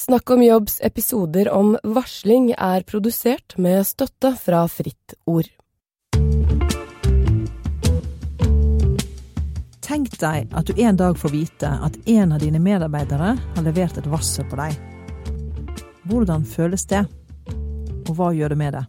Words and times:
Snakk 0.00 0.30
om 0.30 0.42
jobbs 0.42 0.78
episoder 0.80 1.50
om 1.52 1.74
varsling 1.84 2.54
er 2.56 2.86
produsert 2.88 3.52
med 3.60 3.84
støtte 3.84 4.30
fra 4.40 4.62
Fritt 4.72 5.12
Ord. 5.28 5.50
Tenk 9.84 10.16
deg 10.22 10.56
at 10.56 10.70
du 10.70 10.80
en 10.80 10.96
dag 10.96 11.20
får 11.20 11.34
vite 11.34 11.74
at 11.84 12.00
en 12.14 12.32
av 12.32 12.40
dine 12.40 12.62
medarbeidere 12.64 13.34
har 13.42 13.68
levert 13.68 14.00
et 14.00 14.08
varsel 14.08 14.48
på 14.48 14.62
deg. 14.62 14.80
Hvordan 16.08 16.48
føles 16.48 16.88
det, 16.88 17.04
og 18.08 18.16
hva 18.16 18.32
gjør 18.32 18.56
det 18.56 18.60
med 18.64 18.80
det? 18.80 18.84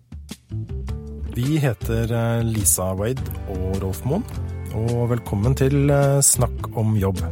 Vi 1.35 1.59
heter 1.59 2.07
eh, 2.07 2.47
Lisa 2.47 2.93
Wade 2.95 3.39
og 3.51 3.81
Rolf 3.83 4.05
Moen, 4.07 4.23
og 4.79 5.09
velkommen 5.11 5.59
til 5.59 5.91
eh, 5.91 6.21
Snakk 6.23 6.71
om 6.71 6.95
jobb. 6.95 7.25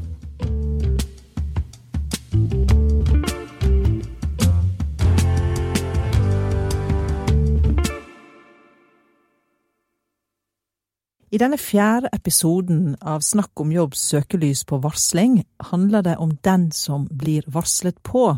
I 11.30 11.38
denne 11.38 11.60
fjerde 11.62 12.10
episoden 12.16 12.96
av 13.06 13.22
Snakk 13.22 13.62
om 13.62 13.72
jobb 13.72 13.94
søkelys 13.96 14.64
på 14.66 14.80
varsling 14.82 15.44
handler 15.70 16.02
det 16.08 16.16
om 16.18 16.34
den 16.42 16.72
som 16.74 17.06
blir 17.12 17.46
varslet 17.46 18.00
på. 18.04 18.32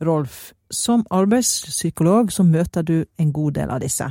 Rolf, 0.00 0.52
som 0.70 1.02
arbeidspsykolog 1.10 2.30
så 2.32 2.46
møter 2.46 2.86
du 2.86 2.96
en 3.18 3.32
god 3.34 3.58
del 3.58 3.72
av 3.74 3.82
disse. 3.82 4.06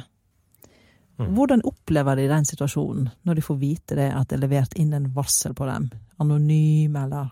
Mm. 1.19 1.31
Hvordan 1.35 1.63
opplever 1.67 2.19
de 2.19 2.27
den 2.27 2.47
situasjonen, 2.47 3.07
når 3.23 3.39
de 3.39 3.43
får 3.43 3.57
vite 3.59 3.95
det 3.95 4.09
at 4.15 4.29
det 4.29 4.37
er 4.37 4.43
levert 4.43 4.75
inn 4.79 4.91
en 4.95 5.07
varsel 5.15 5.55
på 5.55 5.67
dem? 5.67 5.87
Anonym, 6.19 6.95
eller 6.99 7.31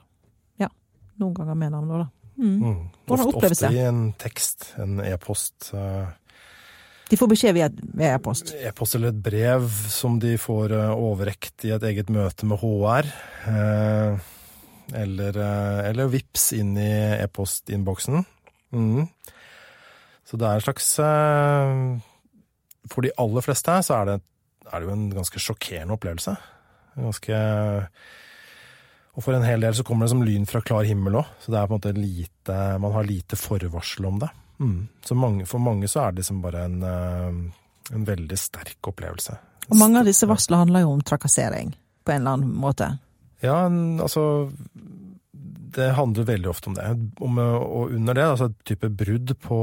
ja, 0.59 0.71
noen 1.19 1.35
ganger 1.35 1.59
med 1.59 1.75
navn, 1.75 1.91
da. 1.91 2.07
Mm. 2.37 2.55
Mm. 2.63 2.79
Hvordan 3.07 3.33
oppleves 3.33 3.59
det? 3.59 3.69
ofte 3.73 3.75
i 3.75 3.85
en 3.89 4.01
tekst, 4.23 4.71
en 4.79 4.99
e-post. 5.03 5.73
eh, 5.73 6.07
De 7.07 7.15
får 7.17 7.29
beskjed 7.31 7.55
via 7.55 7.67
e-post. 8.13 8.51
E-post 8.67 8.95
eller 8.97 9.13
et 9.13 9.21
brev 9.23 9.67
som 9.91 10.17
de 10.19 10.33
får 10.41 10.73
eh, 10.75 10.91
overrekt 10.91 11.63
i 11.67 11.71
et 11.75 11.83
eget 11.87 12.09
møte 12.11 12.45
med 12.49 12.59
HR. 12.59 13.07
eh, 13.51 14.17
Eller, 14.95 15.35
eh, 15.35 15.89
eller 15.89 16.07
vips 16.11 16.53
inn 16.55 16.73
i 16.79 16.89
e-postinnboksen. 17.23 18.25
Mm. 18.75 19.07
Så 20.27 20.35
det 20.39 20.47
er 20.47 20.59
en 20.59 20.63
slags 20.65 20.87
For 22.91 23.03
de 23.03 23.11
aller 23.19 23.43
fleste 23.43 23.71
så 23.83 24.01
er 24.01 24.05
det, 24.09 24.15
er 24.67 24.79
det 24.79 24.87
jo 24.87 24.93
en 24.95 25.09
ganske 25.15 25.39
sjokkerende 25.39 25.95
opplevelse. 25.95 26.33
Ganske 26.97 27.37
Og 29.15 29.23
for 29.23 29.33
en 29.37 29.45
hel 29.47 29.63
del 29.63 29.75
så 29.75 29.83
kommer 29.87 30.05
det 30.05 30.11
som 30.13 30.23
lyn 30.23 30.45
fra 30.49 30.61
klar 30.61 30.83
himmel 30.87 31.15
òg, 31.21 31.29
så 31.41 31.51
det 31.53 31.59
er 31.61 31.67
på 31.69 31.75
en 31.75 31.79
måte 31.79 31.95
lite 31.95 32.57
Man 32.83 32.91
har 32.95 33.07
lite 33.07 33.35
forvarsel 33.39 34.05
om 34.11 34.19
det. 34.19 34.29
Mm. 34.59 34.87
Så 35.05 35.15
mange, 35.15 35.45
for 35.45 35.61
mange 35.61 35.89
så 35.91 36.07
er 36.07 36.13
det 36.13 36.23
liksom 36.23 36.41
bare 36.41 36.65
en, 36.65 36.83
eh, 36.83 37.95
en 37.95 38.07
veldig 38.07 38.37
sterk 38.39 38.89
opplevelse. 38.89 39.37
Og 39.67 39.77
mange 39.79 39.99
av 39.99 40.07
disse 40.07 40.27
varslene 40.29 40.63
handler 40.63 40.85
jo 40.85 40.93
om 40.95 41.03
trakassering, 41.05 41.73
på 42.05 42.13
en 42.13 42.21
eller 42.21 42.37
annen 42.37 42.55
måte. 42.55 42.93
Ja, 43.43 43.67
altså 44.01 44.51
Det 45.77 45.91
handler 45.93 46.25
veldig 46.25 46.49
ofte 46.49 46.71
om 46.71 46.73
det. 46.73 46.85
Om, 47.21 47.37
og 47.37 47.91
under 47.93 48.15
det, 48.17 48.23
altså 48.25 48.45
et 48.49 48.61
type 48.65 48.87
brudd 48.89 49.35
på 49.43 49.57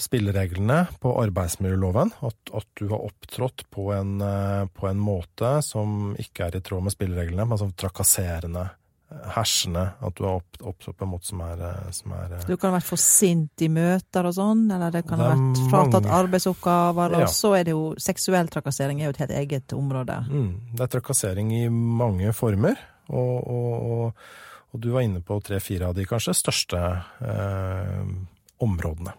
spillereglene 0.00 0.80
på 0.98 1.12
arbeidsmiljøloven. 1.20 2.10
At, 2.26 2.38
at 2.58 2.66
du 2.80 2.88
har 2.90 3.04
opptrådt 3.06 3.62
på 3.70 3.92
en, 3.94 4.16
eh, 4.24 4.64
på 4.66 4.88
en 4.88 4.98
måte 4.98 5.52
som 5.62 6.16
ikke 6.18 6.48
er 6.48 6.58
i 6.58 6.62
tråd 6.64 6.88
med 6.88 6.96
spillereglene. 6.96 7.46
Altså 7.46 7.68
trakasserende, 7.70 8.64
eh, 8.66 8.87
hersende. 9.32 9.82
At 10.04 10.14
du 10.18 10.24
har 10.24 10.34
opp, 10.42 10.58
opptrådt 10.60 10.96
på 10.98 11.06
en 11.06 11.10
måte 11.14 11.26
som 11.30 11.40
er, 11.40 11.60
eh, 11.64 11.90
som 11.96 12.12
er 12.12 12.34
eh, 12.36 12.42
Du 12.46 12.56
kan 12.56 12.70
ha 12.72 12.78
vært 12.78 12.88
for 12.90 13.00
sint 13.00 13.64
i 13.64 13.68
møter 13.72 14.28
og 14.28 14.34
sånn, 14.36 14.66
eller 14.74 14.90
det 14.92 15.04
kan 15.08 15.18
ha 15.22 15.30
Det 15.30 15.38
ha 15.38 15.38
vært 15.38 15.70
fratatt 15.70 16.04
mange- 16.04 16.18
arbeidsoppgaver, 16.18 17.10
Ja. 17.16 17.22
og 17.24 17.28
så 17.32 17.54
er 17.58 17.64
det 17.64 17.72
jo 17.72 17.94
seksuell 17.98 18.48
trakassering 18.52 19.00
er 19.00 19.04
jo 19.08 19.10
et 19.16 19.22
helt 19.24 19.30
eget 19.38 19.72
område. 19.72 20.18
Mm, 20.28 20.60
det 20.74 20.80
er 20.80 20.92
trakassering 21.00 21.52
i 21.52 21.68
mange 21.68 22.32
former, 22.36 22.76
og, 23.08 23.48
og, 23.48 23.90
og, 23.90 24.14
og 24.74 24.80
du 24.80 24.90
var 24.92 25.00
inne 25.06 25.20
på 25.24 25.40
tre-fire 25.42 25.88
av 25.88 25.94
de 25.96 26.04
kanskje 26.04 26.34
største 26.36 26.76
eh, 27.24 28.04
områdene. 28.60 29.12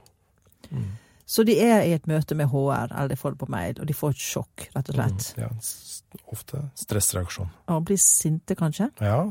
Så 1.29 1.45
de 1.45 1.59
er 1.61 1.83
i 1.85 1.93
et 1.93 2.07
møte 2.09 2.33
med 2.37 2.49
HR, 2.49 2.89
eller 2.89 3.11
de 3.11 3.17
får 3.19 3.35
det 3.35 3.41
på 3.43 3.49
mail, 3.53 3.75
og 3.77 3.85
de 3.85 3.95
får 3.95 4.15
et 4.15 4.23
sjokk, 4.31 4.63
rett 4.73 4.87
og 4.89 4.95
slett. 4.97 5.27
Mm, 5.37 5.43
ja, 5.43 6.21
ofte 6.33 6.61
stressreaksjon. 6.81 7.51
Og 7.69 7.83
blir 7.85 7.99
sinte, 8.01 8.57
kanskje. 8.57 8.89
Ja. 8.97 9.27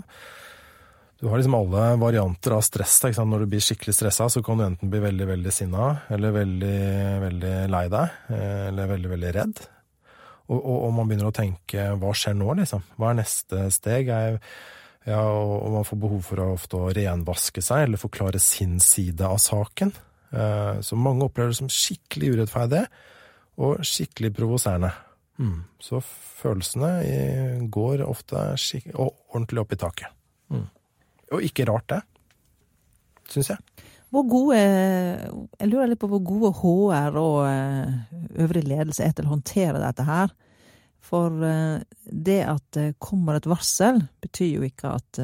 Du 1.18 1.26
har 1.26 1.40
liksom 1.40 1.56
alle 1.58 1.96
varianter 1.98 2.54
av 2.54 2.62
stress. 2.62 3.00
Ikke 3.02 3.18
sant? 3.18 3.32
Når 3.32 3.42
du 3.42 3.50
blir 3.50 3.64
skikkelig 3.66 3.96
stressa, 3.96 4.28
så 4.30 4.44
kan 4.46 4.60
du 4.60 4.68
enten 4.68 4.92
bli 4.92 5.02
veldig 5.02 5.26
veldig 5.32 5.54
sinna, 5.54 5.90
eller 6.14 6.36
veldig 6.38 6.78
veldig 7.26 7.54
lei 7.74 7.84
deg, 7.90 8.16
eh, 8.30 8.64
eller 8.68 8.92
veldig 8.94 9.12
veldig 9.16 9.34
redd. 9.40 9.66
Og, 10.48 10.58
og, 10.58 10.76
og 10.76 10.92
man 10.94 11.10
begynner 11.10 11.32
å 11.32 11.34
tenke 11.34 11.90
hva 11.98 12.14
skjer 12.14 12.38
nå, 12.38 12.52
liksom? 12.62 12.86
Hva 12.94 13.10
er 13.10 13.18
neste 13.24 13.66
steg? 13.74 14.12
Jeg, 14.14 14.38
ja, 15.10 15.18
og, 15.26 15.56
og 15.64 15.80
man 15.80 15.88
får 15.88 16.04
behov 16.06 16.22
for 16.30 16.44
å 16.44 16.52
ofte 16.54 16.78
å 16.78 16.92
renvaske 16.94 17.64
seg, 17.64 17.88
eller 17.88 18.06
forklare 18.06 18.38
sin 18.38 18.78
side 18.78 19.26
av 19.26 19.42
saken. 19.42 19.90
Eh, 20.30 20.80
så 20.80 20.96
mange 20.96 21.24
opplever 21.24 21.52
det 21.52 21.60
som 21.60 21.70
skikkelig 21.72 22.34
urettferdig, 22.36 22.84
og 23.58 23.82
skikkelig 23.86 24.32
provoserende. 24.36 24.90
Mm. 25.38 25.62
Så 25.82 26.00
følelsene 26.02 27.68
går 27.70 28.04
ofte 28.06 28.40
ordentlig 28.98 29.62
opp 29.62 29.74
i 29.74 29.78
taket. 29.80 30.16
Mm. 30.52 30.66
Og 31.36 31.44
ikke 31.46 31.66
rart, 31.68 31.88
det. 31.92 32.02
Syns 33.28 33.52
jeg. 33.52 33.84
Hvor 34.08 34.24
gode 34.24 34.56
Jeg 34.56 35.68
lurer 35.68 35.90
litt 35.90 36.00
på 36.00 36.08
hvor 36.08 36.22
gode 36.24 36.52
HR 36.56 37.18
og 37.20 37.40
eh, 37.44 37.96
øvrig 38.40 38.64
ledelse 38.64 39.04
er 39.04 39.12
til 39.12 39.28
å 39.28 39.34
håndtere 39.34 39.82
dette 39.82 40.06
her. 40.08 40.32
For 41.04 41.44
eh, 41.44 41.82
det 42.08 42.40
at 42.48 42.64
det 42.76 42.86
kommer 43.04 43.36
et 43.36 43.48
varsel, 43.48 44.00
betyr 44.24 44.54
jo 44.58 44.68
ikke 44.68 44.94
at 44.96 45.20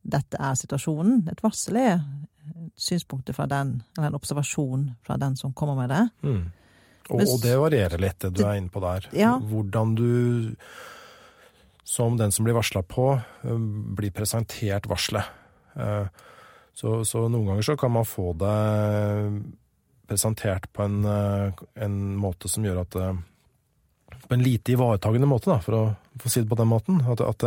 dette 0.00 0.40
er 0.40 0.58
situasjonen. 0.58 1.28
Et 1.30 1.42
varsel 1.44 1.78
er 1.78 2.02
synspunktet 2.76 3.36
fra 3.36 3.46
den, 3.50 3.82
eller 3.96 4.10
en 4.10 4.18
observasjon 4.18 4.88
fra 5.06 5.16
den 5.20 5.36
som 5.36 5.52
kommer 5.52 5.78
med 5.78 5.90
det. 5.90 6.02
Mm. 6.22 6.42
Og, 7.10 7.18
Men 7.18 7.26
og 7.26 7.42
det 7.42 7.58
varierer 7.58 7.98
litt, 7.98 8.18
det 8.22 8.34
du 8.36 8.44
er 8.46 8.58
inne 8.60 8.70
på 8.70 8.82
der. 8.84 9.08
Ja. 9.16 9.34
Hvordan 9.38 9.94
du, 9.98 10.54
som 11.84 12.16
den 12.20 12.30
som 12.30 12.46
blir 12.46 12.54
varsla 12.54 12.82
på, 12.86 13.12
eh, 13.18 13.62
blir 13.98 14.14
presentert 14.14 14.86
varselet. 14.90 15.24
Eh, 15.74 16.06
Så, 16.80 17.04
så 17.04 17.26
noen 17.28 17.48
ganger 17.48 17.62
så 17.66 17.74
kan 17.76 17.92
man 17.92 18.06
få 18.08 18.30
det 18.40 18.50
presentert 20.08 20.72
på 20.72 20.84
en, 20.86 21.04
eh, 21.04 21.52
en 21.84 21.96
måte 22.16 22.48
som 22.48 22.64
gjør 22.64 22.82
at 22.86 22.94
det 22.94 23.08
På 24.28 24.34
en 24.34 24.42
lite 24.42 24.72
ivaretagende 24.72 25.26
måte, 25.26 25.50
da, 25.50 25.58
for 25.60 25.74
å 25.74 25.82
få 26.18 26.30
si 26.30 26.40
det 26.40 26.48
på 26.50 26.56
den 26.58 26.68
måten. 26.70 27.02
At, 27.06 27.20
at, 27.20 27.44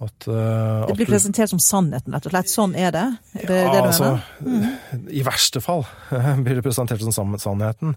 at, 0.00 0.28
uh, 0.30 0.86
Det 0.86 0.96
blir 0.96 1.06
presentert 1.10 1.50
som 1.50 1.58
sannheten, 1.58 2.12
rett 2.14 2.26
og 2.26 2.32
slett. 2.32 2.50
Sånn 2.52 2.74
er 2.78 2.92
det. 2.94 3.06
Er 3.34 3.46
det 3.46 3.48
det 3.48 3.60
ja, 3.64 3.70
du 3.82 3.88
altså, 3.88 4.10
mener? 4.40 5.06
I 5.10 5.22
verste 5.26 5.60
fall 5.64 5.84
blir 6.44 6.54
det 6.60 6.62
presentert 6.66 7.02
som 7.12 7.34
sannheten. 7.38 7.96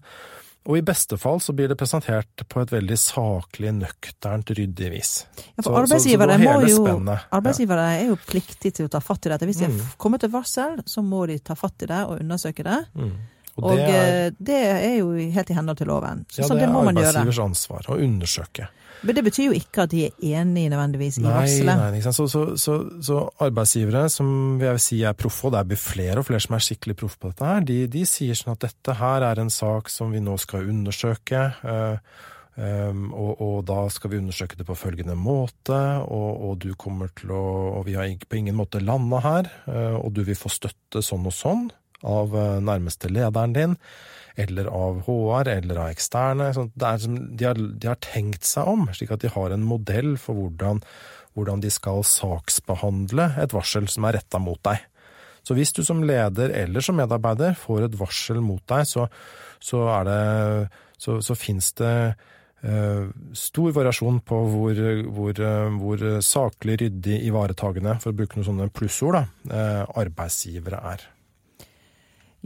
Og 0.69 0.77
i 0.77 0.81
beste 0.85 1.17
fall 1.17 1.39
så 1.41 1.55
blir 1.57 1.71
det 1.71 1.77
presentert 1.79 2.43
på 2.47 2.61
et 2.61 2.69
veldig 2.69 2.97
saklig, 3.01 3.71
nøkternt, 3.79 4.51
ryddig 4.53 4.91
vis. 4.93 5.25
Ja, 5.57 5.63
for 5.63 5.63
for 5.63 5.71
så- 5.71 5.73
så 5.73 5.81
arbeidsgivere, 5.81 6.37
det 6.37 6.45
må 6.45 6.69
jo, 6.69 6.83
ja. 7.05 7.17
arbeidsgivere 7.33 7.85
er 7.97 8.05
jo 8.11 8.15
pliktige 8.29 8.71
til 8.77 8.85
å 8.85 8.91
ta 8.93 8.99
fatt 9.01 9.25
i 9.25 9.29
dette. 9.29 9.45
Hvis 9.49 9.57
de 9.57 9.67
Mm. 9.67 9.79
er 9.79 9.95
kommet 9.97 10.19
til 10.21 10.29
varsel, 10.29 10.83
så 10.85 11.01
må 11.03 11.25
de 11.27 11.39
ta 11.39 11.55
fatt 11.55 11.81
i 11.81 11.87
det 11.87 12.01
og 12.05 12.19
undersøke 12.19 12.63
det. 12.63 12.85
Mm. 12.95 13.11
Og, 13.57 13.63
Og 13.63 13.75
det 13.75 13.89
er, 13.89 14.25
eh, 14.27 14.31
det 14.39 14.61
er 14.85 14.97
jo 14.99 15.11
helt 15.33 15.49
i 15.49 15.53
henhold 15.53 15.77
til 15.77 15.87
loven. 15.87 16.25
Så, 16.29 16.37
ja, 16.41 16.45
så 16.45 16.53
det 16.53 16.59
det 16.61 16.69
er 16.69 16.73
må 16.73 16.83
man 16.85 16.95
gjøre. 16.95 17.09
arbeidsgivers 17.09 17.39
ansvar 17.43 17.81
å 17.89 17.97
undersøke. 17.99 18.67
Men 19.01 19.17
det 19.17 19.23
betyr 19.25 19.47
jo 19.47 19.57
ikke 19.57 19.85
at 19.85 19.93
de 19.93 20.03
er 20.07 20.25
enig 20.41 20.67
nødvendigvis 20.69 21.19
i 21.19 21.23
Nei, 21.25 21.33
varselet. 21.33 21.79
nei, 21.79 21.91
ikke 21.97 22.07
sant? 22.09 22.19
Så, 22.19 22.27
så, 22.29 22.43
så, 22.61 22.75
så 23.01 23.21
arbeidsgivere 23.41 24.03
som 24.13 24.59
vil 24.61 24.69
jeg 24.71 24.83
si 24.85 24.99
er 25.07 25.17
proffe, 25.17 25.47
og 25.49 25.55
det 25.55 25.63
blir 25.71 25.81
flere 25.81 26.21
og 26.21 26.27
flere 26.27 26.43
som 26.43 26.57
er 26.57 26.65
skikkelig 26.67 26.97
proffe 27.01 27.21
på 27.21 27.31
dette 27.31 27.53
her, 27.53 27.63
de, 27.65 27.79
de 27.91 28.03
sier 28.09 28.37
sånn 28.37 28.53
at 28.53 28.67
dette 28.67 28.97
her 29.01 29.25
er 29.31 29.41
en 29.41 29.53
sak 29.53 29.89
som 29.89 30.13
vi 30.13 30.21
nå 30.23 30.37
skal 30.41 30.69
undersøke. 30.75 31.47
Øh, 31.65 32.29
Um, 32.51 33.13
og, 33.15 33.39
og 33.39 33.59
da 33.63 33.85
skal 33.87 34.11
vi 34.11 34.17
undersøke 34.19 34.57
det 34.59 34.65
på 34.67 34.75
følgende 34.75 35.15
måte, 35.15 35.77
og, 36.03 36.41
og 36.43 36.57
du 36.59 36.73
kommer 36.75 37.07
til 37.15 37.31
å 37.31 37.43
Og 37.79 37.85
vi 37.87 37.95
har 37.95 38.11
på 38.27 38.37
ingen 38.37 38.57
måte 38.59 38.81
landa 38.83 39.21
her, 39.23 39.47
uh, 39.71 39.95
og 39.95 40.11
du 40.17 40.25
vil 40.27 40.35
få 40.35 40.51
støtte 40.51 40.99
sånn 40.99 41.29
og 41.29 41.33
sånn 41.35 41.69
av 42.07 42.35
eh, 42.37 42.59
nærmeste 42.63 43.11
lederen 43.11 43.55
din, 43.55 43.75
eller 44.39 44.69
av 44.71 45.01
HR, 45.07 45.49
eller 45.57 45.81
av 45.83 45.91
eksterne. 45.93 46.51
Sånn, 46.55 46.71
som, 47.03 47.17
de, 47.37 47.47
har, 47.49 47.59
de 47.59 47.91
har 47.91 47.99
tenkt 48.03 48.47
seg 48.47 48.69
om, 48.71 48.87
slik 48.95 49.13
at 49.13 49.23
de 49.23 49.31
har 49.33 49.53
en 49.53 49.65
modell 49.67 50.15
for 50.21 50.37
hvordan, 50.37 50.81
hvordan 51.35 51.63
de 51.63 51.71
skal 51.73 52.05
saksbehandle 52.07 53.33
et 53.41 53.55
varsel 53.55 53.89
som 53.91 54.07
er 54.07 54.19
retta 54.19 54.41
mot 54.41 54.61
deg. 54.67 54.81
Så 55.41 55.57
hvis 55.57 55.73
du 55.73 55.81
som 55.85 56.03
leder 56.05 56.53
eller 56.53 56.85
som 56.85 56.99
medarbeider 57.01 57.55
får 57.57 57.87
et 57.87 57.95
varsel 57.97 58.43
mot 58.45 58.61
deg, 58.69 58.85
så, 58.85 59.07
så 59.59 59.87
det 60.05 60.21
Så, 61.01 61.17
så 61.21 61.33
finnes 61.33 61.73
det 61.81 61.95
Uh, 62.61 63.09
stor 63.33 63.71
variasjon 63.73 64.19
på 64.21 64.37
hvor, 64.53 64.79
hvor, 65.15 65.39
uh, 65.41 65.77
hvor 65.81 66.03
saklig, 66.21 66.75
ryddig, 66.77 67.15
ivaretagende, 67.25 67.95
for 68.03 68.13
å 68.13 68.17
bruke 68.19 68.37
noen 68.37 68.45
sånne 68.51 68.67
plussord, 68.69 69.17
da, 69.17 69.23
uh, 69.49 69.95
arbeidsgivere 69.97 70.81
er. 70.91 71.07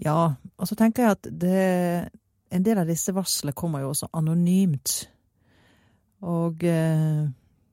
Ja, 0.04 0.36
og 0.60 0.68
så 0.68 0.76
tenker 0.76 1.04
jeg 1.06 1.12
at 1.16 1.28
det, 1.40 2.10
en 2.52 2.64
del 2.66 2.78
av 2.82 2.88
disse 2.90 3.14
varslene 3.16 3.54
kommer 3.56 3.80
jo 3.86 3.94
også 3.94 4.10
anonymt. 4.14 5.08
Og 6.26 6.64
eh, 6.68 7.26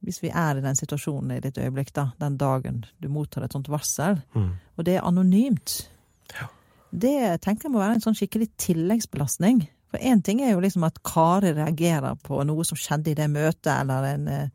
hvis 0.06 0.20
vi 0.22 0.30
er 0.30 0.58
i 0.58 0.64
den 0.64 0.78
situasjonen 0.78 1.36
i 1.36 1.40
ditt 1.42 1.58
øyeblikk, 1.58 1.92
da, 1.96 2.08
den 2.20 2.36
dagen 2.40 2.84
du 3.02 3.08
mottar 3.10 3.44
et 3.46 3.52
sånt 3.54 3.70
varsel, 3.72 4.20
Mm. 4.34 4.50
og 4.76 4.84
det 4.84 4.96
er 4.96 5.06
anonymt, 5.06 5.88
Ja. 6.34 6.46
det 6.92 7.40
tenker 7.42 7.64
jeg 7.68 7.72
må 7.72 7.78
være 7.78 7.94
en 7.94 8.00
sånn 8.00 8.14
skikkelig 8.18 8.50
tilleggsbelastning. 8.58 9.68
For 9.90 9.98
én 9.98 10.22
ting 10.22 10.40
er 10.40 10.52
jo 10.52 10.60
liksom 10.60 10.84
at 10.86 11.02
Kari 11.02 11.52
reagerer 11.52 12.16
på 12.22 12.44
noe 12.46 12.64
som 12.64 12.76
skjedde 12.76 13.10
i 13.10 13.14
det 13.14 13.30
møtet, 13.30 13.80
eller 13.80 14.04
en 14.14 14.28
eh, 14.28 14.48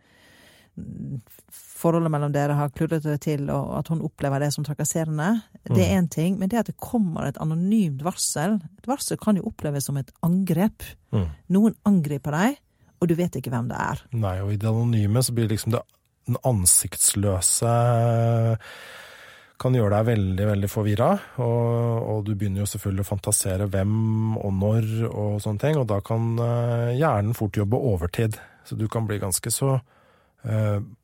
Forholdet 1.77 2.12
mellom 2.13 2.33
dere 2.33 2.56
har 2.57 2.71
kludret 2.74 3.06
det 3.06 3.19
til, 3.25 3.47
og 3.53 3.74
at 3.79 3.89
hun 3.94 4.01
opplever 4.06 4.41
det 4.41 4.51
som 4.53 4.65
trakasserende. 4.65 5.29
Det 5.65 5.83
er 5.83 5.97
én 5.97 6.09
ting, 6.09 6.38
men 6.39 6.50
det 6.50 6.62
at 6.62 6.71
det 6.71 6.77
kommer 6.81 7.27
et 7.27 7.38
anonymt 7.41 8.01
varsel 8.06 8.57
Et 8.57 8.89
varsel 8.89 9.19
kan 9.21 9.38
jo 9.38 9.45
oppleves 9.50 9.85
som 9.89 9.97
et 9.97 10.09
angrep. 10.25 10.85
Mm. 11.13 11.27
Noen 11.53 11.77
angriper 11.85 12.33
deg, 12.33 12.57
og 12.97 13.09
du 13.09 13.13
vet 13.18 13.38
ikke 13.38 13.53
hvem 13.53 13.69
det 13.69 13.77
er. 13.77 14.01
Nei, 14.18 14.38
og 14.41 14.53
i 14.53 14.59
det 14.62 14.69
anonyme 14.69 15.21
så 15.25 15.35
blir 15.38 15.50
liksom 15.51 15.75
det 15.75 15.83
den 16.27 16.39
ansiktsløse 16.44 17.73
kan 19.57 19.73
gjøre 19.73 19.95
deg 19.95 20.09
veldig, 20.12 20.47
veldig 20.51 20.69
forvirra. 20.69 21.09
Og, 21.41 22.07
og 22.12 22.25
du 22.27 22.33
begynner 22.35 22.62
jo 22.62 22.69
selvfølgelig 22.69 23.06
å 23.06 23.09
fantasere 23.09 23.69
hvem 23.73 24.35
og 24.38 24.51
når 24.53 24.89
og 25.07 25.39
sånne 25.44 25.63
ting, 25.63 25.80
og 25.80 25.88
da 25.89 26.01
kan 26.06 26.35
eh, 26.44 26.97
hjernen 27.00 27.38
fort 27.38 27.57
jobbe 27.57 27.80
overtid. 27.80 28.38
Så 28.68 28.77
du 28.77 28.85
kan 28.91 29.07
bli 29.09 29.19
ganske 29.21 29.53
så 29.53 29.80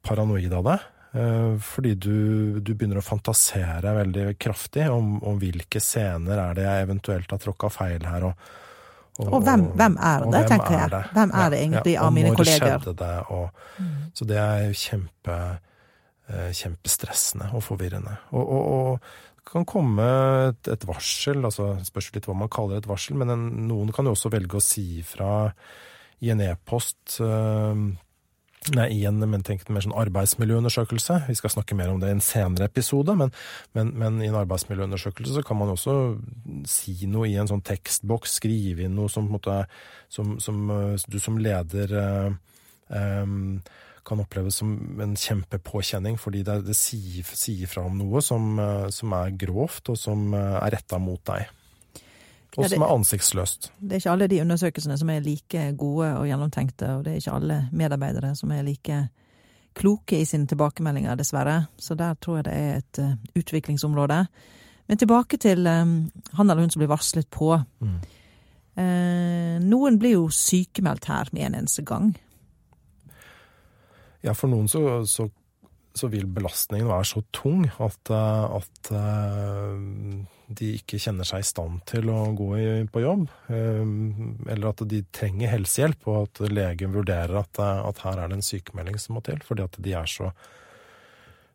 paranoid 0.01 0.53
av 0.53 0.63
det. 0.69 0.79
eh, 1.19 1.55
fordi 1.61 1.93
du, 1.95 2.59
du 2.61 2.73
begynner 2.73 2.97
å 3.01 3.05
fantasere 3.05 3.93
veldig 3.97 4.37
kraftig 4.41 4.89
om, 4.89 5.17
om 5.23 5.39
hvilke 5.41 5.79
scener 5.83 6.37
er 6.47 6.53
det 6.57 6.63
jeg 6.67 6.85
eventuelt 6.87 7.31
har 7.31 7.41
tråkka 7.43 7.69
feil 7.69 8.05
her. 8.05 8.23
og 8.29 8.33
Og 9.19 9.43
hvem, 9.45 9.67
hvem 9.77 9.97
er 10.01 10.23
og 10.25 10.31
det, 10.33 10.39
hvem 10.41 10.49
tenker 10.49 10.73
er 10.73 10.79
jeg. 10.79 10.89
det? 10.95 11.03
Hvem 11.13 11.31
er 11.41 11.49
det 11.53 11.59
egentlig 11.61 11.93
ja, 11.93 12.01
av 12.01 12.07
og 12.07 12.13
mine 12.15 12.31
kolleger? 12.35 12.79
skjedde 12.79 12.95
det? 13.03 13.11
Og, 13.29 13.61
Så 14.13 14.25
det 14.25 14.37
er 14.41 14.71
kjempe, 14.73 15.37
eh, 16.29 16.49
kjempestressende 16.53 17.51
og 17.53 17.61
forvirrende. 17.63 18.15
Og, 18.31 18.41
og, 18.41 18.63
og 18.73 19.43
kan 19.53 19.65
komme 19.67 20.05
et, 20.49 20.67
et 20.71 20.85
varsel, 20.87 21.43
altså 21.45 21.75
spørs 21.85 22.09
litt 22.15 22.25
hva 22.29 22.33
man 22.37 22.49
kaller 22.49 22.79
et 22.79 22.87
varsel, 22.89 23.17
men 23.19 23.29
en, 23.29 23.43
noen 23.67 23.91
kan 23.93 24.05
jo 24.07 24.13
også 24.15 24.31
velge 24.33 24.57
å 24.57 24.63
si 24.63 25.03
fra 25.05 25.51
i 26.23 26.29
en 26.31 26.41
e-post 26.41 27.19
eh, 27.21 27.83
Nei, 28.71 28.85
i 28.95 29.01
en 29.09 29.19
men 29.19 29.43
tenkt 29.43 29.67
mer 29.73 29.83
sånn 29.83 29.95
arbeidsmiljøundersøkelse. 29.99 31.17
Vi 31.27 31.35
skal 31.35 31.51
snakke 31.51 31.75
mer 31.75 31.91
om 31.91 31.99
det 31.99 32.07
i 32.07 32.15
en 32.15 32.23
senere 32.23 32.69
episode, 32.69 33.11
men, 33.19 33.33
men, 33.75 33.91
men 33.99 34.21
i 34.23 34.29
en 34.29 34.39
arbeidsmiljøundersøkelse 34.39 35.35
så 35.35 35.43
kan 35.43 35.59
man 35.59 35.73
også 35.73 35.95
si 36.69 36.95
noe 37.11 37.27
i 37.27 37.35
en 37.41 37.49
sånn 37.51 37.63
tekstboks, 37.65 38.37
skrive 38.39 38.87
inn 38.87 38.95
noe 38.95 39.11
som, 39.11 39.27
måte, 39.31 39.65
som, 40.11 40.37
som 40.43 40.63
eh, 40.71 41.07
du 41.11 41.19
som 41.19 41.39
leder 41.43 41.97
eh, 41.99 43.57
kan 44.03 44.21
oppleves 44.23 44.59
som 44.59 45.01
en 45.01 45.15
kjempepåkjenning, 45.17 46.17
fordi 46.19 46.43
det, 46.45 46.59
det 46.67 46.75
sier, 46.77 47.27
sier 47.27 47.69
fra 47.71 47.85
om 47.87 47.97
noe 47.99 48.23
som, 48.23 48.53
eh, 48.59 48.87
som 48.93 49.15
er 49.17 49.35
grovt, 49.39 49.91
og 49.93 49.99
som 49.99 50.31
eh, 50.35 50.57
er 50.61 50.75
retta 50.77 50.99
mot 51.01 51.23
deg. 51.29 51.51
Og 52.57 52.63
Ja, 52.63 52.69
som 52.69 52.83
er 52.85 52.93
ansiktsløst. 52.93 53.71
Det 53.81 53.91
er 53.95 54.01
ikke 54.01 54.11
alle 54.13 54.27
de 54.29 54.41
undersøkelsene 54.43 54.97
som 54.97 55.09
er 55.09 55.23
like 55.25 55.61
gode 55.77 56.11
og 56.19 56.27
gjennomtenkte, 56.29 56.89
og 56.97 57.05
det 57.05 57.13
er 57.13 57.21
ikke 57.21 57.37
alle 57.39 57.59
medarbeidere 57.73 58.35
som 58.37 58.51
er 58.53 58.61
like 58.61 58.99
kloke 59.73 60.19
i 60.21 60.25
sine 60.25 60.45
tilbakemeldinger, 60.47 61.15
dessverre. 61.17 61.63
Så 61.77 61.97
der 61.97 62.13
tror 62.21 62.39
jeg 62.39 62.45
det 62.45 62.53
er 62.53 62.75
et 62.77 62.99
uh, 63.01 63.15
utviklingsområde. 63.39 64.25
Men 64.87 64.99
tilbake 64.99 65.39
til 65.41 65.67
um, 65.67 66.11
han 66.37 66.49
eller 66.49 66.61
hun 66.61 66.69
som 66.69 66.83
blir 66.83 66.91
varslet 66.91 67.29
på. 67.33 67.55
Mm. 67.81 67.95
Uh, 68.77 69.57
noen 69.65 69.97
blir 70.01 70.17
jo 70.17 70.27
sykemeldt 70.29 71.09
her 71.09 71.33
med 71.33 71.47
en 71.47 71.57
eneste 71.63 71.85
gang. 71.87 72.13
Ja, 74.23 74.35
for 74.37 74.51
noen 74.51 74.69
så, 74.71 75.03
så, 75.09 75.27
så 75.95 76.07
vil 76.11 76.29
belastningen 76.29 76.87
være 76.87 77.09
så 77.09 77.23
tung 77.35 77.65
at, 77.67 78.11
at 78.13 78.91
eh, 78.95 79.73
de 80.59 80.71
ikke 80.77 80.99
kjenner 81.01 81.27
seg 81.27 81.43
i 81.43 81.47
stand 81.47 81.83
til 81.89 82.09
å 82.13 82.19
gå 82.37 82.49
i, 82.59 82.65
på 82.89 83.03
jobb. 83.03 83.27
Eh, 83.51 83.83
Eller 84.53 84.69
at 84.69 84.83
de 84.89 85.03
trenger 85.15 85.53
helsehjelp, 85.53 86.09
og 86.09 86.25
at 86.27 86.43
legen 86.53 86.95
vurderer 86.95 87.39
at, 87.43 87.61
eh, 87.61 87.85
at 87.89 88.03
her 88.05 88.19
er 88.19 88.31
det 88.31 88.39
en 88.39 88.49
sykemelding 88.49 88.99
som 89.01 89.17
må 89.17 89.23
til. 89.25 89.39
Fordi 89.45 89.65
at 89.67 89.79
de 89.83 89.95
er 89.99 90.09
så, 90.09 90.31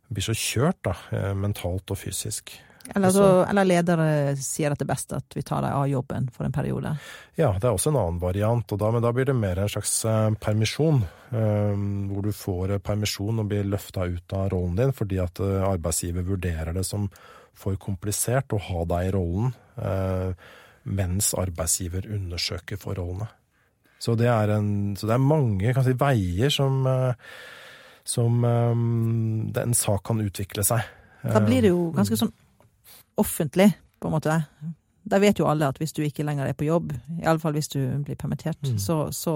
blir 0.08 0.26
så 0.28 0.36
kjørt, 0.36 0.80
da, 0.88 0.96
eh, 1.12 1.34
mentalt 1.36 1.94
og 1.94 2.00
fysisk. 2.00 2.56
Eller, 2.96 3.12
så, 3.12 3.24
eller 3.44 3.66
ledere 3.68 4.04
sier 4.40 4.72
at 4.72 4.80
det 4.80 4.86
er 4.86 4.94
best 4.94 5.10
at 5.12 5.34
vi 5.36 5.42
tar 5.44 5.60
deg 5.60 5.74
av 5.76 5.88
jobben 5.90 6.30
for 6.32 6.46
en 6.46 6.54
periode. 6.54 6.94
Ja, 7.36 7.50
det 7.52 7.68
er 7.68 7.74
også 7.74 7.90
en 7.92 7.98
annen 8.00 8.20
variant, 8.22 8.64
og 8.72 8.80
da, 8.80 8.88
men 8.94 9.04
da 9.04 9.10
blir 9.12 9.28
det 9.28 9.34
mer 9.36 9.60
en 9.60 9.68
slags 9.68 9.92
permisjon. 10.40 11.02
hvor 11.28 12.22
du 12.24 12.32
får 12.32 12.78
permisjon 12.80 13.42
og 13.42 13.50
blir 13.50 13.68
løfta 13.68 14.06
ut 14.08 14.32
av 14.32 14.48
rollen 14.54 14.78
din 14.78 14.94
fordi 14.96 15.18
at 15.20 15.36
arbeidsgiver 15.36 16.24
vurderer 16.24 16.72
det 16.72 16.86
som 16.88 17.10
for 17.58 17.76
komplisert 17.82 18.54
å 18.54 18.60
ha 18.62 18.84
deg 18.92 19.08
i 19.08 19.12
rollen, 19.16 19.52
eh, 19.82 20.32
mens 20.88 21.32
arbeidsgiver 21.36 22.06
undersøker 22.14 22.78
forholdene. 22.80 23.28
Så 23.98 24.14
det 24.14 24.28
er, 24.30 24.52
en, 24.54 24.94
så 24.96 25.08
det 25.10 25.16
er 25.16 25.24
mange 25.24 25.72
kan 25.74 25.82
si, 25.86 25.92
veier 25.98 26.52
som, 26.54 26.84
eh, 26.86 27.14
som 28.06 28.44
eh, 28.46 29.62
en 29.64 29.74
sak 29.74 30.04
kan 30.06 30.22
utvikle 30.22 30.62
seg. 30.64 30.86
Da 31.26 31.40
blir 31.42 31.64
det 31.66 31.72
jo 31.72 31.88
ganske 31.96 32.16
sånn 32.16 32.30
offentlig, 33.18 33.72
på 33.98 34.06
en 34.06 34.14
måte. 34.14 34.36
Da 35.08 35.18
vet 35.18 35.40
jo 35.40 35.48
alle 35.50 35.66
at 35.66 35.80
hvis 35.82 35.92
du 35.96 36.04
ikke 36.06 36.22
lenger 36.22 36.46
er 36.46 36.54
på 36.54 36.68
jobb, 36.68 36.92
iallfall 37.18 37.56
hvis 37.56 37.72
du 37.74 37.80
blir 38.04 38.14
permittert, 38.20 38.60
Mm. 38.62 38.78
så, 38.78 38.98
så, 39.10 39.34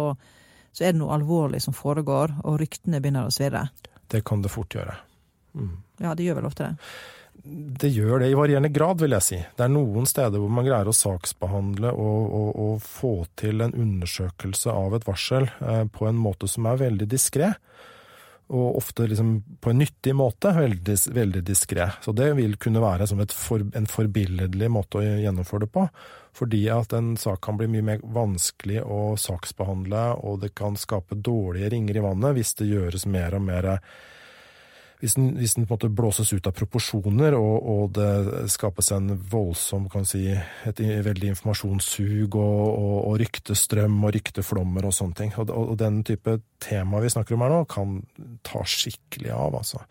så 0.71 0.85
er 0.85 0.93
det 0.93 1.01
noe 1.01 1.15
alvorlig 1.17 1.59
som 1.65 1.75
foregår, 1.75 2.37
og 2.45 2.61
ryktene 2.61 3.01
begynner 3.03 3.27
å 3.27 3.35
svirre. 3.35 3.65
Det 4.07 4.23
kan 4.25 4.43
det 4.45 4.53
fort 4.53 4.75
gjøre. 4.77 4.95
Mm. 5.59 5.75
Ja, 6.05 6.15
det 6.15 6.25
gjør 6.29 6.39
vel 6.39 6.47
ofte 6.47 6.69
det. 6.71 6.93
Det 7.45 7.89
gjør 7.89 8.21
det 8.23 8.29
i 8.31 8.37
varierende 8.39 8.71
grad, 8.71 9.01
vil 9.03 9.17
jeg 9.17 9.27
si. 9.27 9.39
Det 9.57 9.65
er 9.65 9.73
noen 9.73 10.07
steder 10.07 10.39
hvor 10.39 10.51
man 10.53 10.67
greier 10.67 10.87
å 10.87 10.95
saksbehandle 10.95 11.91
og, 11.91 12.35
og, 12.39 12.51
og 12.65 12.85
få 12.85 13.15
til 13.41 13.65
en 13.65 13.75
undersøkelse 13.75 14.71
av 14.71 14.95
et 14.95 15.07
varsel 15.09 15.49
eh, 15.49 15.83
på 15.91 16.07
en 16.07 16.21
måte 16.23 16.51
som 16.51 16.69
er 16.71 16.79
veldig 16.85 17.09
diskré. 17.11 17.51
Og 18.53 18.77
ofte 18.77 19.09
liksom 19.09 19.33
på 19.65 19.73
en 19.73 19.81
nyttig 19.81 20.15
måte, 20.15 20.53
veldig, 20.55 20.97
veldig 21.17 21.43
diskré. 21.49 21.89
Så 22.05 22.13
det 22.15 22.29
vil 22.37 22.59
kunne 22.61 22.83
være 22.85 23.09
for, 23.33 23.65
en 23.65 23.89
forbilledlig 23.89 24.69
måte 24.71 25.01
å 25.01 25.05
gjennomføre 25.25 25.65
det 25.67 25.73
på. 25.73 25.87
Fordi 26.37 26.63
at 26.73 26.93
en 26.97 27.15
sak 27.21 27.41
kan 27.45 27.59
bli 27.59 27.71
mye 27.73 27.87
mer 27.91 28.05
vanskelig 28.05 28.85
å 28.85 29.17
saksbehandle, 29.21 30.05
og 30.21 30.43
det 30.45 30.55
kan 30.59 30.77
skape 30.79 31.19
dårlige 31.19 31.73
ringer 31.73 31.99
i 31.99 32.05
vannet 32.05 32.37
hvis 32.39 32.55
det 32.61 32.71
gjøres 32.71 33.09
mer 33.09 33.41
og 33.41 33.47
mer 33.49 33.73
hvis 35.03 35.17
den, 35.19 35.33
hvis 35.35 35.57
den 35.57 35.65
på 35.67 35.75
en 35.75 35.79
måte 35.81 35.89
blåses 35.91 36.31
ut 36.31 36.47
av 36.47 36.55
proporsjoner, 36.55 37.35
og, 37.35 37.57
og 37.73 37.81
det 37.97 38.47
skapes 38.55 38.93
en 38.95 39.11
voldsom, 39.33 39.89
kan 39.91 40.07
si, 40.07 40.29
et 40.31 40.79
veldig 40.79 41.33
informasjonssug 41.33 42.37
og, 42.39 42.61
og, 42.71 42.95
og 43.11 43.17
ryktestrøm 43.25 43.97
og 43.99 44.15
rykteflommer 44.15 44.87
og 44.87 44.95
sånne 44.95 45.19
ting. 45.19 45.35
Og, 45.43 45.51
og, 45.51 45.75
den 45.81 46.05
type 46.07 46.37
tema 46.63 47.03
vi 47.03 47.11
snakker 47.11 47.35
om 47.35 47.43
her 47.43 47.51
nå, 47.51 47.61
kan 47.67 47.99
ta 48.47 48.63
skikkelig 48.63 49.35
av, 49.35 49.59
altså. 49.59 49.83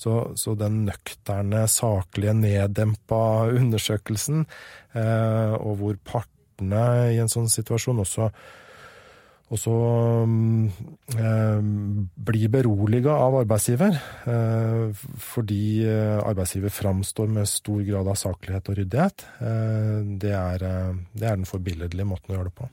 Så, 0.00 0.16
så 0.36 0.56
den 0.56 0.86
nøkterne, 0.88 1.66
saklige, 1.72 2.32
neddempa 2.36 3.50
undersøkelsen, 3.52 4.46
eh, 4.96 5.52
og 5.56 5.82
hvor 5.82 6.00
partene 6.04 6.86
i 7.12 7.20
en 7.20 7.32
sånn 7.32 7.52
situasjon 7.52 8.00
også 8.04 8.32
og 9.46 9.60
så 9.62 9.74
eh, 11.14 11.60
bli 12.28 12.48
beroliga 12.50 13.14
av 13.14 13.36
arbeidsgiver, 13.44 13.94
eh, 14.26 15.04
fordi 15.22 15.84
eh, 15.86 16.18
arbeidsgiver 16.18 16.74
framstår 16.74 17.30
med 17.30 17.46
stor 17.50 17.84
grad 17.86 18.10
av 18.10 18.18
saklighet 18.18 18.72
og 18.72 18.80
ryddighet. 18.80 19.26
Eh, 19.38 20.00
det, 20.24 20.34
er, 20.34 20.66
eh, 20.66 20.98
det 21.14 21.30
er 21.30 21.38
den 21.38 21.46
forbilledlige 21.46 22.08
måten 22.10 22.34
å 22.34 22.40
gjøre 22.40 22.50
det 22.50 22.56
på. 22.58 22.68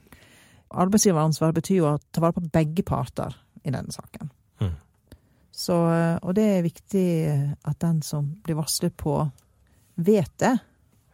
Arbeidsgiveransvar 0.84 1.54
betyr 1.54 1.78
jo 1.84 1.90
å 1.92 1.98
ta 2.10 2.26
vare 2.26 2.40
på 2.40 2.48
begge 2.58 2.82
parter 2.88 3.38
i 3.62 3.70
denne 3.70 3.94
saken. 3.94 4.34
Mm. 4.64 4.76
Så, 5.54 5.78
eh, 5.94 6.18
og 6.26 6.34
det 6.42 6.50
er 6.58 6.66
viktig 6.66 7.08
at 7.70 7.82
den 7.86 8.02
som 8.02 8.34
blir 8.42 8.58
varslet 8.58 8.98
på, 8.98 9.20
vet 10.02 10.34
det, 10.42 10.56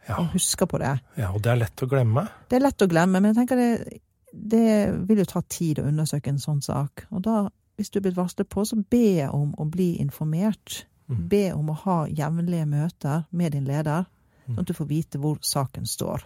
Ja, 0.08 0.16
og 0.22 0.32
husker 0.32 0.64
på 0.66 0.78
det. 0.80 0.96
ja, 1.20 1.28
og 1.36 1.42
det 1.44 1.50
er 1.52 1.58
lett 1.60 1.82
å 1.84 1.86
glemme. 1.86 2.24
Det 2.48 2.56
er 2.56 2.64
lett 2.64 2.80
å 2.80 2.88
glemme, 2.88 3.20
men 3.20 3.34
jeg 3.34 3.42
tenker 3.42 3.60
det, 3.60 4.00
det 4.32 5.06
vil 5.08 5.18
jo 5.18 5.24
ta 5.24 5.40
tid 5.48 5.78
å 5.78 5.86
undersøke 5.88 6.30
en 6.30 6.38
sånn 6.38 6.62
sak. 6.62 7.06
Og 7.10 7.22
da, 7.26 7.48
hvis 7.76 7.90
du 7.90 7.98
er 7.98 8.02
blitt 8.08 8.18
varslet 8.18 8.48
på, 8.48 8.64
så 8.64 8.78
be 8.90 9.28
om 9.28 9.54
å 9.58 9.66
bli 9.70 9.96
informert. 10.00 10.84
Mm. 11.10 11.28
Be 11.28 11.44
om 11.54 11.70
å 11.70 11.78
ha 11.84 12.00
jevnlige 12.06 12.66
møter 12.66 13.24
med 13.30 13.52
din 13.52 13.64
leder, 13.64 14.06
Mm. 14.50 14.56
sånn 14.56 14.60
at 14.60 14.66
du 14.66 14.74
får 14.74 14.86
vite 14.88 15.18
hvor 15.18 15.38
saken 15.42 15.86
står. 15.86 16.24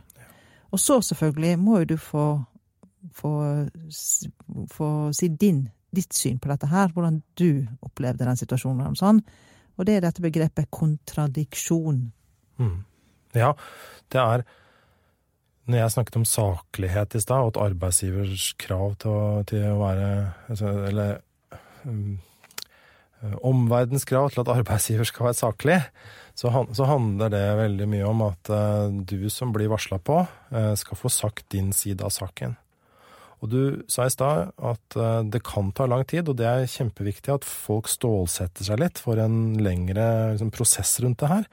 Og 0.73 0.79
så 0.81 1.01
selvfølgelig 1.03 1.59
må 1.59 1.79
jo 1.79 1.85
du 1.85 1.97
få 1.97 2.45
få, 3.13 3.69
få 4.71 5.13
si 5.13 5.29
din, 5.29 5.69
ditt 5.95 6.15
syn 6.15 6.39
på 6.39 6.49
dette 6.49 6.67
her, 6.71 6.89
hvordan 6.95 7.23
du 7.39 7.67
opplevde 7.85 8.25
den 8.25 8.37
situasjonen. 8.37 8.97
Sånn. 8.97 9.21
Og 9.77 9.87
det 9.87 9.97
er 9.97 10.01
dette 10.07 10.23
begrepet 10.23 10.71
kontradiksjon. 10.71 12.13
Mm. 12.59 12.85
Ja, 13.35 13.53
det 14.15 14.21
er 14.21 14.45
Når 15.65 15.79
jeg 15.79 15.93
snakket 15.95 16.17
om 16.21 16.27
saklighet 16.29 17.15
i 17.17 17.23
stad, 17.23 17.41
og 17.41 17.55
at 17.55 17.63
arbeidsgivers 17.71 18.51
krav 18.61 18.99
til 19.01 19.15
å, 19.15 19.43
til 19.49 19.65
å 19.71 19.79
være 19.81 20.09
altså, 20.53 20.73
Eller 20.91 21.15
um, 21.89 22.19
omverdens 23.41 24.05
krav 24.09 24.29
til 24.33 24.43
at 24.43 24.51
arbeidsgiver 24.53 25.09
skal 25.09 25.31
være 25.31 25.39
saklig, 25.39 25.79
så, 26.37 26.51
så, 26.75 26.89
handler 26.91 27.31
det 27.33 27.45
veldig 27.57 27.87
mye 27.89 28.11
om 28.11 28.25
at 28.27 28.51
uh, 28.53 28.91
du 28.93 29.31
som 29.33 29.55
blir 29.55 29.71
varsla 29.73 30.01
på, 30.03 30.19
uh, 30.53 30.75
skal 30.77 31.01
få 31.01 31.13
sagt 31.13 31.47
din 31.55 31.73
side 31.73 32.05
av 32.05 32.13
saken. 32.13 32.59
Og 33.45 33.51
du 33.53 33.63
sa 33.93 34.07
i 34.09 34.13
stad 34.13 34.53
at 34.57 34.99
uh, 34.99 35.23
det 35.25 35.45
kan 35.47 35.71
ta 35.77 35.87
lang 35.89 36.05
tid, 36.11 36.29
og 36.29 36.37
det 36.41 36.49
er 36.49 36.69
kjempeviktig 36.71 37.33
at 37.39 37.49
folk 37.49 37.89
stålsetter 37.93 38.67
seg 38.69 38.83
litt 38.83 39.01
for 39.01 39.21
en 39.23 39.57
lengre 39.65 40.35
liksom, 40.35 40.53
prosess 40.55 40.99
rundt 41.05 41.23
det 41.23 41.33
her. 41.33 41.49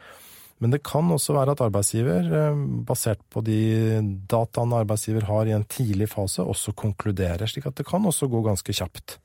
Men 0.61 0.75
det 0.75 0.83
kan 0.85 1.09
også 1.09 1.33
være 1.33 1.55
at 1.55 1.63
arbeidsgiver, 1.65 2.27
eh, 2.37 2.61
basert 2.85 3.21
på 3.33 3.41
de 3.41 3.57
dataene 4.29 4.83
arbeidsgiver 4.83 5.25
har 5.25 5.49
i 5.49 5.55
en 5.57 5.65
tidlig 5.65 6.11
fase, 6.11 6.45
også 6.45 6.75
konkluderer, 6.77 7.49
slik 7.49 7.65
at 7.65 7.79
det 7.79 7.87
kan 7.89 8.05
også 8.05 8.29
gå 8.29 8.43
ganske 8.45 8.77
kjapt. 8.77 9.17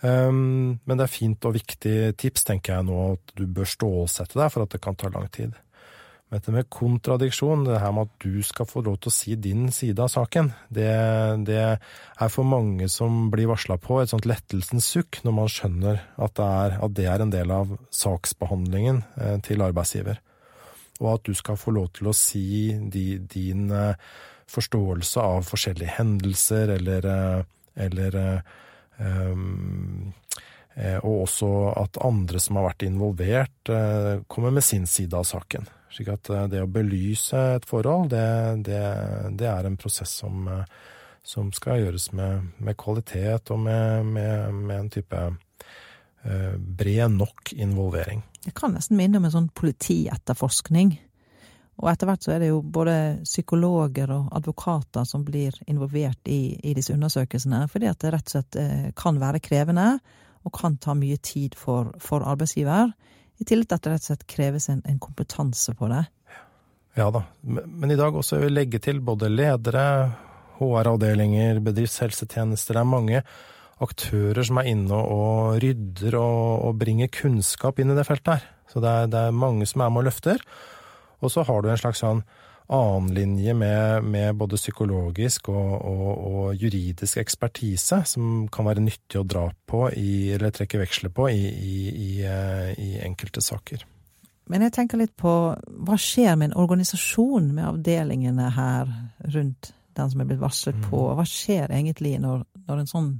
Um, 0.00 0.78
men 0.86 0.98
det 0.98 1.08
er 1.08 1.10
fint 1.10 1.46
og 1.48 1.56
viktig 1.56 1.94
tips, 2.22 2.44
tenker 2.46 2.76
jeg 2.76 2.86
nå, 2.86 2.98
at 3.16 3.32
du 3.34 3.48
bør 3.50 3.66
stålsette 3.66 4.38
deg 4.38 4.52
for 4.54 4.64
at 4.64 4.72
det 4.72 4.80
kan 4.80 4.96
ta 4.96 5.10
lang 5.10 5.26
tid. 5.34 5.56
Men 6.28 6.38
dette 6.38 6.54
med 6.54 6.68
kontradiksjon, 6.70 7.64
det 7.66 7.80
her 7.82 7.92
med 7.96 8.06
at 8.06 8.22
du 8.22 8.44
skal 8.46 8.68
få 8.68 8.84
lov 8.86 8.98
til 9.00 9.10
å 9.10 9.16
si 9.16 9.36
din 9.40 9.72
side 9.74 10.00
av 10.04 10.12
saken, 10.12 10.52
det, 10.72 10.88
det 11.48 11.60
er 11.64 12.32
for 12.32 12.46
mange 12.46 12.88
som 12.92 13.26
blir 13.32 13.50
varsla 13.50 13.78
på 13.80 13.98
et 14.00 14.12
sånt 14.12 14.28
lettelsens 14.28 14.88
sukk 14.94 15.20
når 15.24 15.36
man 15.40 15.52
skjønner 15.52 16.00
at 16.16 16.36
det, 16.38 16.48
er, 16.62 16.78
at 16.84 16.96
det 16.96 17.08
er 17.10 17.24
en 17.24 17.34
del 17.34 17.52
av 17.52 17.74
saksbehandlingen 17.96 19.02
eh, 19.18 19.36
til 19.44 19.64
arbeidsgiver 19.66 20.22
og 20.98 21.12
at 21.14 21.28
du 21.28 21.34
skal 21.36 21.58
få 21.58 21.74
lov 21.76 21.90
til 21.96 22.10
å 22.10 22.16
si 22.16 22.74
de, 22.90 23.06
din 23.30 23.70
eh, 23.74 23.94
forståelse 24.48 25.22
av 25.22 25.46
forskjellige 25.48 25.96
hendelser, 25.98 26.74
eller, 26.78 27.08
eh, 27.12 27.42
eller 27.86 28.18
um, 28.98 30.12
Og 31.02 31.24
også 31.24 31.48
at 31.74 31.98
andre 32.06 32.38
som 32.38 32.54
har 32.58 32.68
vært 32.68 32.84
involvert, 32.86 33.70
kommer 34.30 34.52
med 34.54 34.62
sin 34.62 34.84
side 34.86 35.16
av 35.18 35.24
saken. 35.26 35.66
Slik 35.90 36.12
at 36.12 36.30
det 36.52 36.60
å 36.62 36.70
belyse 36.70 37.40
et 37.56 37.66
forhold, 37.66 38.12
det, 38.12 38.62
det, 38.68 38.84
det 39.40 39.48
er 39.50 39.66
en 39.66 39.78
prosess 39.80 40.12
som, 40.20 40.46
som 41.26 41.50
skal 41.50 41.82
gjøres 41.82 42.12
med, 42.14 42.52
med 42.62 42.78
kvalitet 42.78 43.50
og 43.50 43.58
med, 43.64 44.06
med, 44.06 44.54
med 44.54 44.84
en 44.84 44.92
type 45.00 45.24
bred 46.58 47.14
nok 47.14 47.52
involvering. 47.56 48.22
Det 48.44 48.54
kan 48.56 48.74
nesten 48.76 48.98
minne 48.98 49.20
om 49.20 49.26
en 49.28 49.34
sånn 49.34 49.50
politietterforskning. 49.56 50.94
Og 51.78 51.90
etter 51.92 52.08
hvert 52.08 52.24
så 52.24 52.32
er 52.34 52.42
det 52.42 52.50
jo 52.50 52.62
både 52.62 52.94
psykologer 53.22 54.10
og 54.10 54.30
advokater 54.34 55.06
som 55.06 55.22
blir 55.26 55.54
involvert 55.70 56.30
i, 56.30 56.58
i 56.58 56.74
disse 56.74 56.94
undersøkelsene, 56.94 57.66
fordi 57.70 57.90
at 57.90 58.00
det 58.02 58.12
rett 58.14 58.26
og 58.26 58.34
slett 58.34 58.58
eh, 58.58 58.88
kan 58.98 59.20
være 59.22 59.42
krevende 59.44 59.92
og 60.46 60.54
kan 60.54 60.78
ta 60.82 60.96
mye 60.98 61.18
tid 61.22 61.54
for, 61.58 61.92
for 62.02 62.26
arbeidsgiver. 62.26 62.90
I 63.38 63.46
tillegg 63.46 63.70
til 63.70 63.78
at 63.78 63.84
det 63.84 63.92
rett 63.92 64.06
og 64.06 64.10
slett 64.10 64.26
kreves 64.30 64.68
en, 64.72 64.82
en 64.90 64.98
kompetanse 65.02 65.74
på 65.78 65.90
det. 65.92 66.02
Ja 66.98 67.12
da, 67.14 67.22
men 67.42 67.92
i 67.94 67.98
dag 67.98 68.16
også 68.16 68.40
vil 68.40 68.48
jeg 68.48 68.56
legge 68.56 68.80
til 68.82 68.98
både 69.04 69.30
ledere, 69.30 69.84
HR-avdelinger, 70.58 71.60
bedriftshelsetjenester. 71.62 72.74
Det 72.74 72.82
er 72.82 72.90
mange 72.90 73.22
aktører 73.84 74.42
som 74.46 74.58
er 74.60 74.70
inne 74.72 74.98
og 74.98 75.60
rydder 75.62 76.16
og, 76.18 76.66
og 76.68 76.80
bringer 76.80 77.10
kunnskap 77.12 77.78
inn 77.78 77.92
i 77.94 77.98
det 77.98 78.06
feltet 78.08 78.38
her. 78.38 78.50
Så 78.68 78.82
det 78.84 78.90
er, 78.90 79.08
det 79.10 79.22
er 79.28 79.40
mange 79.44 79.66
som 79.68 79.84
er 79.84 79.92
med 79.92 80.02
og 80.02 80.10
løfter. 80.10 80.42
Og 81.24 81.32
så 81.32 81.44
har 81.46 81.62
du 81.62 81.70
en 81.70 81.80
slags 81.80 82.02
sånn 82.04 82.22
annenlinje 82.68 83.54
med, 83.56 84.04
med 84.04 84.34
både 84.36 84.58
psykologisk 84.60 85.48
og, 85.48 85.70
og, 85.88 86.08
og, 86.28 86.48
juridisk 86.60 87.16
ekspertise 87.22 88.02
som 88.04 88.44
kan 88.52 88.68
være 88.68 88.84
nyttig 88.84 89.20
å 89.20 89.24
dra 89.24 89.46
på 89.66 89.86
i, 89.96 90.34
eller 90.36 90.52
trekke 90.52 90.82
veksler 90.82 91.14
på 91.14 91.30
i, 91.32 91.46
i, 91.48 92.10
eh, 92.28 92.74
i, 92.76 92.90
enkelte 93.06 93.40
saker. 93.44 93.86
Men 94.52 94.66
jeg 94.66 94.74
tenker 94.76 95.00
litt 95.00 95.16
på 95.16 95.32
hva 95.56 95.96
skjer 96.00 96.36
med 96.36 96.50
en 96.50 96.60
organisasjon 96.60 97.50
med 97.56 97.70
avdelingene 97.70 98.52
her 98.56 98.92
rundt 99.32 99.72
den 99.96 100.12
som 100.12 100.20
er 100.22 100.28
blitt 100.28 100.44
varslet 100.44 100.76
på? 100.88 101.00
Mm. 101.08 101.16
Hva 101.18 101.26
skjer 101.28 101.72
egentlig 101.72 102.14
når, 102.22 102.44
når 102.68 102.84
en 102.84 102.92
sånn 102.92 103.10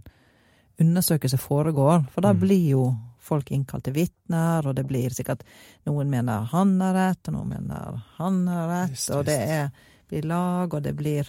undersøkelse 0.79 1.39
foregår, 1.43 2.05
for 2.13 2.25
da 2.25 2.33
mm. 2.35 2.41
blir 2.41 2.65
jo 2.71 2.85
folk 3.29 3.51
innkalt 3.53 3.85
til 3.89 3.97
vitner, 3.97 4.65
og 4.65 4.77
det 4.79 4.87
blir 4.89 5.13
sikkert 5.15 5.45
Noen 5.89 6.09
mener 6.11 6.49
han 6.53 6.79
har 6.81 6.97
rett, 6.97 7.29
og 7.29 7.37
noen 7.37 7.53
mener 7.57 8.01
han 8.17 8.41
har 8.49 8.67
rett, 8.73 8.97
just, 8.97 9.13
og 9.17 9.27
det 9.29 9.39
er, 9.59 9.71
blir 10.09 10.29
lag, 10.29 10.73
og 10.73 10.83
det 10.85 10.95
blir 10.97 11.29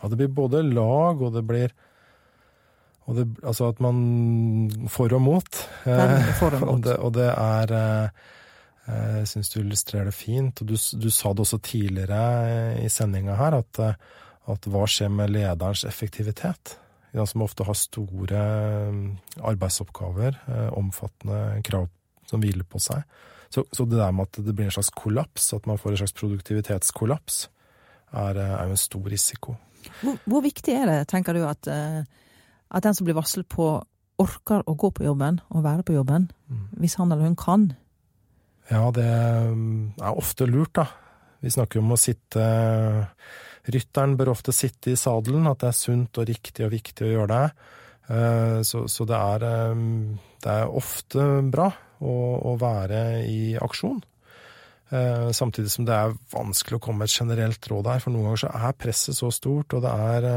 Ja, 0.00 0.10
det 0.10 0.18
blir 0.18 0.32
både 0.34 0.64
lag, 0.66 1.22
og 1.22 1.34
det 1.36 1.44
blir 1.46 1.74
og 3.10 3.16
det, 3.18 3.24
altså 3.42 3.66
at 3.72 3.80
man 3.82 3.96
For 4.90 5.10
og 5.10 5.22
mot. 5.24 5.56
For 5.82 6.54
og, 6.54 6.60
mot. 6.62 6.68
og, 6.70 6.84
det, 6.84 6.96
og 7.02 7.14
det 7.16 7.28
er 7.32 7.72
eh, 7.74 9.16
Jeg 9.18 9.30
syns 9.32 9.50
du 9.50 9.58
illustrerer 9.58 10.10
det 10.10 10.14
fint. 10.14 10.62
Og 10.62 10.70
du, 10.70 10.76
du, 10.76 11.08
sa 11.10 11.32
det 11.32 11.42
også 11.42 11.58
tidligere 11.66 12.78
i 12.78 12.86
sendinga 12.86 13.34
her, 13.40 13.58
at, 13.58 13.82
at 14.54 14.70
hva 14.70 14.86
skjer 14.86 15.10
med 15.10 15.34
lederens 15.34 15.82
effektivitet? 15.88 16.76
Som 17.12 17.44
ofte 17.44 17.66
har 17.68 17.76
store 17.76 18.42
mm, 18.92 19.08
arbeidsoppgaver, 19.44 20.38
eh, 20.48 20.70
omfattende 20.78 21.60
krav 21.66 21.90
som 22.28 22.40
hviler 22.40 22.64
på 22.64 22.80
seg. 22.80 23.04
Så, 23.52 23.66
så, 23.68 23.84
det 23.84 23.98
der 24.00 24.14
med 24.16 24.30
at 24.30 24.40
det 24.46 24.54
blir 24.56 24.70
en 24.70 24.72
slags 24.72 24.92
kollaps, 24.96 25.50
at 25.52 25.66
man 25.68 25.80
får 25.80 25.92
en 25.92 26.00
slags 26.00 26.16
produktivitetskollaps, 26.16 27.42
er, 28.12 28.40
eh, 28.40 28.54
er 28.56 28.70
jo 28.70 28.78
en 28.78 28.80
stor 28.80 29.10
risiko. 29.12 29.56
Hvor, 30.00 30.16
hvor, 30.24 30.44
viktig 30.44 30.74
er 30.78 30.88
det, 30.88 30.98
tenker 31.12 31.36
du, 31.36 31.42
at, 31.44 31.68
eh, 31.68 32.00
at, 32.70 32.84
den 32.84 32.96
som 32.96 33.08
blir 33.08 33.18
varslet 33.18 33.48
på, 33.52 33.74
orker 34.22 34.64
å 34.68 34.76
gå 34.78 34.92
på 34.94 35.04
jobben 35.04 35.40
og 35.50 35.64
være 35.66 35.84
på 35.84 35.96
jobben, 35.96 36.30
mm. 36.48 36.66
hvis 36.80 36.96
han 37.00 37.12
eller 37.12 37.28
hun 37.28 37.36
kan? 37.36 37.70
Ja, 38.70 38.86
det 38.94 39.08
mm, 39.52 39.98
er 40.00 40.16
ofte 40.16 40.46
lurt, 40.48 40.72
da. 40.78 40.86
Vi 41.42 41.50
snakker 41.50 41.80
jo 41.80 41.84
om 41.84 41.96
å 41.96 42.00
sitte 42.00 42.44
Rytteren 43.70 44.16
bør 44.18 44.32
ofte 44.32 44.54
sitte 44.54 44.90
i 44.90 44.98
sadelen, 44.98 45.46
at 45.46 45.60
det 45.62 45.70
er 45.70 45.78
sunt 45.78 46.18
og 46.18 46.26
riktig 46.26 46.66
og 46.66 46.72
viktig 46.74 47.06
å 47.06 47.12
gjøre 47.12 47.30
det. 47.30 47.46
Eh, 48.10 48.58
så, 48.66 48.86
så 48.90 49.06
det, 49.06 49.18
er, 49.18 49.44
eh, 49.46 49.82
det, 50.42 50.50
er, 50.50 50.72
ofte 50.80 51.26
bra 51.52 51.68
å, 52.02 52.14
å 52.50 52.56
være 52.58 53.22
i 53.28 53.54
aksjon. 53.62 54.02
Eh, 54.92 55.28
samtidig 55.32 55.70
som 55.72 55.86
det 55.88 55.94
er 55.94 56.16
vanskelig 56.34 56.80
å 56.80 56.82
komme 56.82 57.04
med 57.04 57.12
et 57.12 57.20
generelt 57.22 57.70
råd 57.70 57.92
her, 57.92 58.02
for 58.02 58.14
noen 58.14 58.30
ganger 58.30 58.44
så 58.44 58.54
er 58.58 58.78
presset 58.82 59.18
så 59.18 59.30
stort, 59.32 59.78
og 59.78 59.86
det 59.86 59.94
er, 60.10 60.28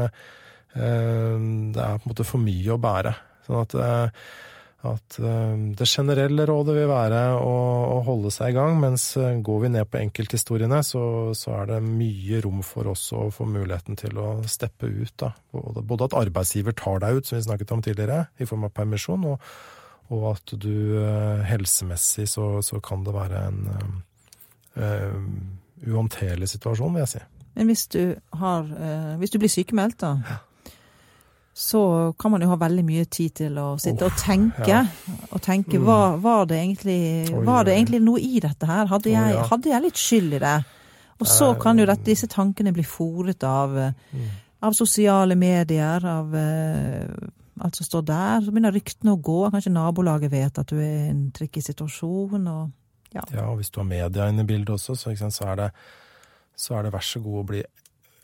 det 0.76 1.82
er 1.82 1.98
på 1.98 2.04
en 2.06 2.10
måte 2.12 2.28
for 2.28 2.42
mye 2.42 2.74
å 2.74 2.80
bære. 2.80 3.16
Sånn 3.46 3.62
at 3.64 3.76
at 4.86 5.16
eh, 5.20 5.54
det 5.78 5.86
generelle 5.88 6.46
rådet 6.48 6.74
vil 6.76 6.88
være 6.90 7.20
å, 7.38 7.54
å, 7.96 7.98
holde 8.06 8.32
seg 8.34 8.52
i 8.52 8.56
gang, 8.56 8.78
mens 8.82 9.08
eh, 9.20 9.38
går 9.44 9.62
vi 9.64 9.70
ned 9.74 9.90
på 9.90 10.00
enkelthistoriene, 10.00 10.80
så, 10.86 11.02
så, 11.36 11.52
er 11.60 11.70
det 11.70 11.80
mye 11.84 12.40
rom 12.44 12.62
for 12.66 12.92
oss 12.92 13.08
å 13.16 13.26
få 13.34 13.48
muligheten 13.50 13.98
til 14.00 14.18
å 14.22 14.30
steppe 14.50 14.90
ut. 14.90 15.14
Da. 15.22 15.32
Både, 15.54 15.82
både, 15.82 16.08
at 16.08 16.18
arbeidsgiver 16.22 16.76
tar 16.78 17.02
deg 17.04 17.20
ut, 17.20 17.28
som 17.28 17.38
vi 17.38 17.46
snakket 17.48 17.76
om 17.76 17.84
tidligere, 17.84 18.26
i 18.38 18.48
form 18.48 18.68
av 18.68 18.74
permisjon, 18.76 19.28
og, 19.32 19.52
og 20.14 20.26
at 20.34 20.56
du 20.62 20.98
eh, 21.02 21.46
helsemessig 21.50 22.28
så, 22.30 22.48
så, 22.64 22.82
kan 22.84 23.06
det 23.06 23.14
være 23.16 23.46
en 23.50 23.62
uh, 24.76 25.16
uhåndterlig 25.86 26.50
situasjon, 26.52 26.92
vil 26.94 27.06
jeg 27.06 27.14
si. 27.16 27.24
Men 27.56 27.70
hvis 27.72 27.86
du, 27.90 28.02
har, 28.36 28.68
uh, 28.68 29.16
hvis 29.20 29.32
du 29.32 29.40
blir 29.42 29.50
sykemeldt, 29.52 30.02
da? 30.04 30.18
Ja 30.28 30.42
så 31.58 32.12
kan 32.18 32.30
man 32.30 32.42
jo 32.44 32.50
ha 32.50 32.56
veldig 32.60 32.82
mye 32.84 33.06
tid 33.08 33.32
til 33.38 33.54
å 33.56 33.70
sitte 33.80 34.04
oh, 34.04 34.10
og 34.12 34.18
tenke. 34.20 34.66
Ja. 34.68 34.82
Og 35.30 35.40
tenke 35.40 35.78
mm. 35.80 35.86
var, 35.86 36.18
var, 36.20 36.42
det 36.50 36.58
egentlig, 36.60 36.96
var, 37.32 37.64
det 37.64 37.78
egentlig, 37.78 38.00
noe 38.04 38.20
i 38.20 38.42
dette 38.44 38.68
her? 38.68 38.90
Hadde 38.90 39.08
jeg, 39.08 39.30
oh, 39.32 39.38
ja. 39.38 39.44
hadde 39.48 39.70
jeg 39.72 39.84
litt 39.86 40.02
skyld 40.02 40.36
i 40.36 40.40
det? 40.42 40.56
Og 41.16 41.30
så 41.30 41.48
kan 41.56 41.80
jo 41.80 41.86
dette, 41.88 42.04
disse 42.04 42.28
tankene 42.28 42.74
bli 42.76 42.84
fòret 42.84 43.46
av, 43.48 43.72
mm. 43.72 44.26
av, 44.68 44.76
sosiale 44.76 45.32
medier, 45.40 46.04
av 46.04 46.36
uh, 46.36 47.64
alt 47.64 47.80
som 47.80 47.88
står 47.88 48.04
der. 48.12 48.44
Så 48.44 48.52
begynner 48.52 48.76
ryktene 48.76 49.16
å 49.16 49.22
gå. 49.30 49.38
Kanskje 49.54 49.72
nabolaget 49.72 50.34
vet 50.36 50.60
at 50.60 50.68
du 50.68 50.76
er 50.76 51.06
i 51.06 51.14
en 51.14 51.24
trikkig 51.40 51.64
situasjon. 51.70 52.52
Og, 52.52 52.68
ja. 53.16 53.24
ja, 53.32 53.46
og 53.46 53.62
hvis 53.62 53.72
du 53.72 53.80
har 53.80 53.88
media 53.88 54.28
inne 54.28 54.44
i 54.44 54.52
bildet 54.52 54.76
også, 54.76 54.92
så, 54.92 55.16
så, 55.24 55.48
er 55.54 55.62
det, 55.64 55.72
så 56.52 56.76
er 56.76 56.84
det 56.84 56.92
vær 57.00 57.10
så 57.14 57.24
god 57.24 57.42
å 57.46 57.48
bli 57.54 57.64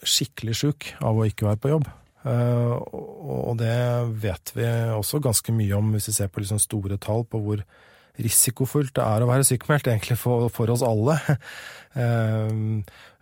skikkelig 0.05 0.61
sjuk 0.67 0.93
av 1.01 1.17
å 1.17 1.25
ikke 1.33 1.49
være 1.49 1.65
på 1.65 1.77
jobb. 1.79 1.93
Eh, 2.23 2.75
og 2.93 3.57
det 3.61 3.79
vet 4.23 4.53
vi 4.57 4.67
også 4.95 5.23
ganske 5.23 5.55
mye 5.55 5.79
om, 5.79 5.95
hvis 5.95 6.11
vi 6.13 6.19
ser 6.21 6.31
på 6.33 6.45
liksom 6.45 6.61
store 6.63 7.01
tall 7.03 7.27
på 7.29 7.41
hvor 7.43 7.65
risikofullt 8.21 8.93
det 8.99 9.05
er 9.05 9.25
å 9.25 9.29
være 9.31 9.47
sykemeldt, 9.49 9.89
egentlig 9.89 10.19
for, 10.21 10.51
for 10.53 10.73
oss 10.75 10.85
alle. 10.87 11.19
Ehm, 11.93 12.79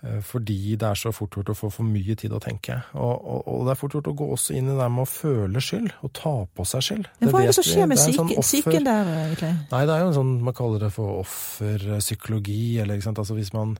eh, 0.06 0.20
fordi 0.22 0.76
det 0.78 0.86
er 0.86 0.98
så 0.98 1.10
fort 1.10 1.34
gjort 1.34 1.48
å 1.50 1.56
få 1.58 1.72
for 1.74 1.82
mye 1.82 2.14
tid 2.14 2.30
å 2.30 2.38
tenke. 2.38 2.76
Og, 2.94 3.16
og, 3.18 3.40
og, 3.50 3.64
det 3.66 3.72
er 3.72 3.80
fort 3.80 3.96
gjort 3.96 4.10
å 4.12 4.14
gå 4.20 4.28
også 4.36 4.54
inn 4.54 4.68
i 4.70 4.76
det 4.78 4.86
med 4.94 5.02
å 5.02 5.10
føle 5.10 5.62
skyld, 5.66 5.88
og 6.06 6.12
ta 6.14 6.34
på 6.46 6.66
seg 6.70 6.84
skyld. 6.86 7.08
Men 7.18 7.32
hva 7.32 7.40
er 7.42 7.50
det 7.50 7.56
som 7.58 7.66
skjer 7.66 7.90
med 7.90 7.98
psyken 7.98 8.76
sånn 8.78 8.86
der, 8.86 9.10
egentlig? 9.24 9.50
Nei, 9.72 9.82
det 9.90 9.96
er 9.96 10.04
jo 10.04 10.12
en 10.12 10.16
sånn, 10.20 10.30
man 10.46 10.56
kaller 10.60 10.84
det 10.86 10.92
for 10.94 11.24
offerpsykologi, 11.24 12.62
eller 12.78 13.00
ikke 13.00 13.08
sant. 13.08 13.18
Altså 13.24 13.40
hvis 13.40 13.50
man 13.56 13.74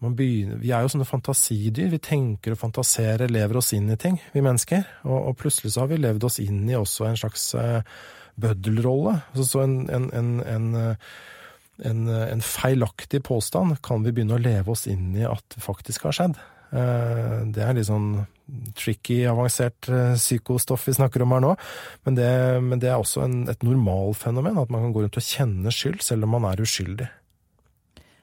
begynner, 0.00 0.60
vi 0.62 0.70
er 0.72 0.84
jo 0.84 0.92
sånne 0.94 1.08
fantasidyr. 1.08 1.90
Vi 1.92 2.00
tenker 2.02 2.54
og 2.54 2.62
fantaserer, 2.62 3.28
lever 3.28 3.60
oss 3.60 3.74
inn 3.76 3.90
i 3.92 3.98
ting, 4.00 4.16
vi 4.32 4.44
mennesker. 4.44 4.86
Og, 5.04 5.18
og 5.18 5.36
plutselig 5.40 5.74
så 5.74 5.84
har 5.84 5.90
vi 5.92 6.00
levd 6.00 6.24
oss 6.28 6.40
inn 6.40 6.62
i 6.70 6.78
også 6.78 7.10
en 7.10 7.20
slags 7.20 7.50
uh, 7.58 7.82
bøddelrolle. 8.40 9.18
Altså, 9.32 9.46
så 9.50 9.66
en, 9.66 9.76
en, 9.92 10.08
en, 10.16 10.32
en 10.54 10.70
uh, 10.78 11.12
en, 11.80 12.42
feilaktig 12.44 13.22
påstand 13.24 13.78
kan 13.84 14.02
vi 14.04 14.12
begynne 14.12 14.36
å 14.36 14.42
leve 14.42 14.74
oss 14.74 14.86
inn 14.90 15.14
i 15.16 15.24
at 15.24 15.44
det 15.54 15.62
faktisk 15.64 16.08
har 16.08 16.16
skjedd. 16.16 16.40
Eh, 16.70 17.38
det 17.50 17.64
er 17.64 17.74
litt 17.74 17.88
sånn 17.88 18.12
tricky, 18.78 19.22
avansert 19.30 19.88
eh, 19.90 20.14
psykostoff 20.18 20.86
vi 20.86 20.94
snakker 20.94 21.24
om 21.24 21.34
her 21.34 21.42
nå, 21.42 21.54
men 22.06 22.18
det, 22.18 22.30
men 22.66 22.82
det 22.82 22.92
er 22.92 22.98
også 23.00 23.26
et 23.50 23.64
normalfenomen, 23.66 24.58
at 24.58 24.70
man 24.70 24.86
kan 24.86 24.94
gå 24.94 25.04
rundt 25.04 25.18
og 25.18 25.26
kjenne 25.26 25.74
skyld 25.74 26.02
selv 26.06 26.26
om 26.26 26.36
man 26.36 26.46
er 26.50 26.62
uskyldig. 26.62 27.08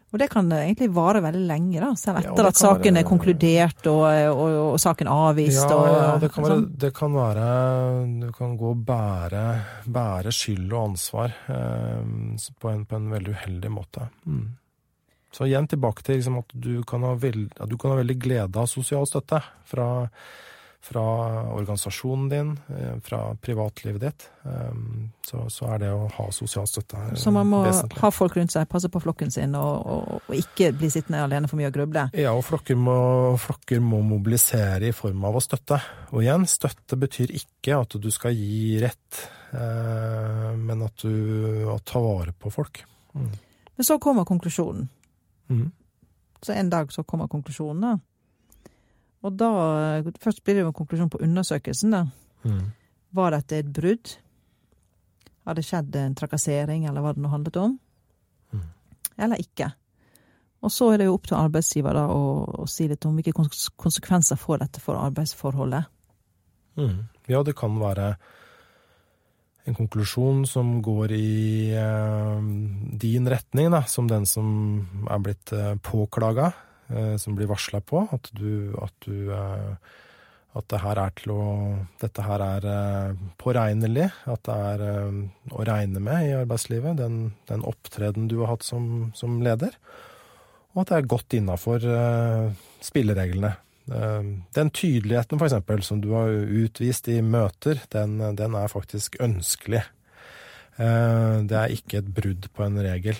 Og 0.08 0.22
det 0.22 0.30
kan 0.32 0.48
egentlig 0.56 0.88
vare 0.96 1.20
veldig 1.20 1.42
lenge, 1.50 1.82
da, 1.84 1.90
selv 2.00 2.22
etter 2.22 2.46
ja, 2.46 2.52
at 2.54 2.60
saken 2.60 2.96
være, 2.96 3.02
er 3.02 3.08
konkludert 3.10 3.90
og, 3.92 4.04
og, 4.32 4.44
og, 4.62 4.78
saken 4.80 5.10
avvist. 5.12 5.66
Ja, 5.66 5.76
og, 5.76 5.88
ja 5.92 6.14
det, 6.22 6.30
kan 6.32 6.46
være, 6.46 6.54
sånn. 6.54 6.68
det 6.84 6.92
kan 6.96 7.18
være 7.18 7.48
Du 8.22 8.30
kan 8.38 8.54
gå 8.60 8.72
og 8.72 8.86
bære, 8.88 9.44
bære 9.98 10.32
skyld 10.32 10.72
og 10.72 10.80
ansvar 10.86 11.36
eh, 11.52 12.00
på, 12.56 12.72
en, 12.72 12.86
på, 12.88 13.02
en, 13.02 13.12
veldig 13.18 13.36
uheldig 13.36 13.74
måte. 13.74 14.08
Mm. 14.24 14.46
Så 15.36 15.50
igjen 15.50 15.68
tilbake 15.68 16.08
til 16.08 16.22
liksom, 16.22 16.40
at, 16.40 16.56
du 16.56 16.72
veld, 17.20 17.50
at, 17.60 17.68
du 17.68 17.76
kan 17.76 17.92
ha 17.92 18.00
veldig 18.00 18.18
glede 18.24 18.64
av 18.64 18.72
sosial 18.72 19.04
støtte 19.10 19.42
fra 19.68 19.90
fra 20.82 21.04
organisasjonen 21.54 22.30
din, 22.30 22.60
eh, 22.70 23.00
fra 23.04 23.36
privatlivet 23.36 24.02
ditt, 24.02 24.30
ehm, 24.46 25.10
så, 25.26 25.50
så, 25.50 25.66
er 25.74 25.82
det 25.82 25.90
å 25.92 26.06
ha 26.14 26.28
sosial 26.32 26.68
støtte 26.70 26.96
vesentlig. 27.00 27.24
Så 27.24 27.34
man 27.36 27.50
må 27.50 27.62
vesentlig. 27.66 28.00
ha 28.02 28.12
folk 28.14 28.38
rundt 28.38 28.54
seg, 28.54 28.68
passe 28.72 28.92
på 28.94 29.02
flokken 29.04 29.34
sin, 29.34 29.56
og, 29.60 29.82
og, 29.84 30.22
og, 30.22 30.36
ikke 30.38 30.72
bli 30.78 30.90
sittende 30.94 31.24
alene 31.26 31.50
for 31.52 31.60
mye 31.60 31.72
og 31.72 31.76
gruble? 31.76 32.06
Ja, 32.16 32.36
og 32.38 32.46
flokker 32.48 32.80
må, 32.80 33.00
flokker 33.42 33.82
må, 33.84 34.00
mobilisere 34.08 34.92
i 34.92 34.96
form 34.96 35.26
av 35.28 35.40
å 35.40 35.44
støtte. 35.44 35.82
Og 36.14 36.24
igjen, 36.24 36.48
støtte 36.48 37.00
betyr 37.00 37.36
ikke 37.42 37.82
at 37.82 37.98
du 38.00 38.08
skal 38.14 38.38
gi 38.38 38.78
rett, 38.84 39.24
eh, 39.58 40.54
men 40.56 40.86
at 40.88 41.04
du 41.04 41.68
tar 41.84 42.06
vare 42.06 42.38
på 42.38 42.54
folk. 42.54 42.86
Mm. 43.18 43.34
Men 43.78 43.86
så 43.86 44.00
kommer 44.02 44.26
konklusjonen. 44.26 44.88
Mm. 45.52 45.68
Så 46.42 46.54
en 46.54 46.70
dag 46.70 46.94
så 46.94 47.04
kommer 47.04 47.28
konklusjonen, 47.28 47.82
da. 47.84 47.98
Og 49.28 49.36
da 49.36 49.50
Først 50.24 50.44
blir 50.46 50.58
det 50.58 50.64
jo 50.64 50.72
en 50.72 50.78
konklusjon 50.78 51.12
på 51.12 51.22
undersøkelsen, 51.26 51.96
da. 51.96 52.06
Mm. 52.48 52.64
Var 53.18 53.36
dette 53.36 53.60
et 53.60 53.74
brudd? 53.74 54.14
Har 55.48 55.58
det 55.58 55.66
skjedd 55.68 55.96
en 55.96 56.16
trakassering, 56.16 56.88
eller 56.88 57.04
hva 57.04 57.14
det 57.16 57.24
nå 57.24 57.32
handlet 57.32 57.60
om? 57.60 57.76
Mm. 58.56 58.66
Eller 59.26 59.44
ikke? 59.44 59.70
Og 60.66 60.74
så 60.74 60.90
er 60.92 61.00
det 61.00 61.08
jo 61.08 61.16
opp 61.16 61.28
til 61.30 61.38
arbeidsgiver 61.38 61.96
da 61.96 62.08
å, 62.12 62.24
å 62.64 62.66
si 62.70 62.88
litt 62.90 63.06
om 63.08 63.16
hvilke 63.18 63.36
konsekvenser 63.78 64.40
får 64.42 64.64
dette 64.64 64.82
for 64.84 65.00
arbeidsforholdet. 65.00 65.88
Mm. 66.78 67.06
Ja, 67.30 67.44
det 67.46 67.56
kan 67.58 67.78
være 67.82 68.16
en 69.68 69.76
konklusjon 69.76 70.46
som 70.48 70.78
går 70.84 71.14
i 71.16 71.74
eh, 71.76 72.38
din 73.00 73.28
retning, 73.28 73.70
da, 73.74 73.84
som 73.90 74.08
den 74.10 74.26
som 74.30 74.48
er 75.12 75.24
blitt 75.24 75.52
eh, 75.56 75.76
påklaga. 75.84 76.54
Eh, 76.90 77.18
som 77.18 77.36
blir 77.36 77.50
varsla 77.50 77.82
på. 77.82 78.06
At 78.12 78.30
du, 78.32 78.76
at 78.82 78.94
du 79.06 79.32
eh, 79.34 79.96
at 80.58 80.66
det 80.72 80.80
her 80.82 80.98
er 80.98 81.12
til 81.20 81.34
å 81.36 81.42
Dette 82.02 82.24
her 82.26 82.42
er 82.42 82.68
eh, 82.72 83.24
påregnelig. 83.42 84.08
At 84.26 84.46
det 84.48 84.58
er 84.72 84.86
å 85.52 85.68
regne 85.68 86.04
med 86.04 86.30
i 86.30 86.36
arbeidslivet. 86.40 86.98
Den, 87.02 87.20
den 87.50 87.66
opptreden 87.68 88.30
du 88.32 88.40
har 88.42 88.56
hatt 88.56 88.68
som, 88.68 89.12
som, 89.18 89.42
leder. 89.44 89.76
Og 90.74 90.84
at 90.84 90.92
det 90.92 90.98
er 90.98 91.14
godt 91.14 91.34
innafor 91.34 91.86
spillereglene. 92.86 93.56
Den 93.88 94.70
tydeligheten, 94.76 95.40
for 95.40 95.48
eksempel, 95.48 95.82
som 95.82 96.04
du 96.04 96.12
har 96.12 96.30
utvist 96.30 97.08
i 97.10 97.16
møter, 97.26 97.80
den, 97.96 98.20
den 98.38 98.58
er 98.60 98.70
faktisk 98.70 99.16
ønskelig. 99.24 99.82
Det 100.78 101.58
er 101.58 101.74
ikke 101.74 102.04
et 102.04 102.12
brudd 102.14 102.46
på 102.54 102.68
en 102.68 102.78
regel 102.84 103.18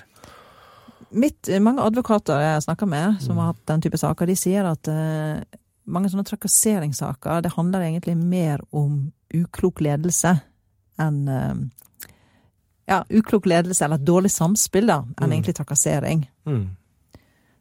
mitt, 1.10 1.50
mange 1.64 1.84
advokater 1.86 2.42
jeg 2.42 2.66
snakker 2.66 2.90
med, 2.90 3.22
som 3.24 3.40
har 3.40 3.54
hatt 3.54 3.64
den 3.70 3.84
type 3.86 4.00
saker, 4.00 4.30
de 4.30 4.36
sier 4.40 4.68
at 4.68 4.90
uh, 4.92 5.40
mange 5.88 6.12
sånne 6.12 6.28
trakasseringssaker, 6.28 7.44
det 7.46 7.54
handler 7.56 7.86
egentlig 7.88 8.18
mer 8.20 8.64
om 8.76 9.08
uklok 9.36 9.82
ledelse 9.86 10.38
enn 11.02 11.24
uh, 11.28 11.56
Ja, 12.88 13.02
uklok 13.12 13.50
ledelse 13.52 13.84
eller 13.84 14.00
dårlig 14.00 14.32
samspill, 14.32 14.88
da, 14.88 15.02
enn 15.18 15.28
mm. 15.28 15.34
egentlig 15.36 15.56
trakassering. 15.58 16.22
Mm. 16.48 16.70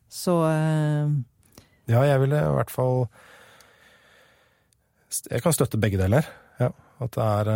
Så 0.09 0.37
uh, 0.47 1.11
Ja, 1.91 2.05
jeg 2.07 2.21
ville 2.23 2.43
i 2.43 2.53
hvert 2.55 2.71
fall 2.71 3.09
Jeg 5.31 5.43
kan 5.43 5.55
støtte 5.55 5.81
begge 5.83 5.99
deler. 5.99 6.29
Ja. 6.61 6.71
At 7.03 7.13
det 7.13 7.25
er 7.25 7.51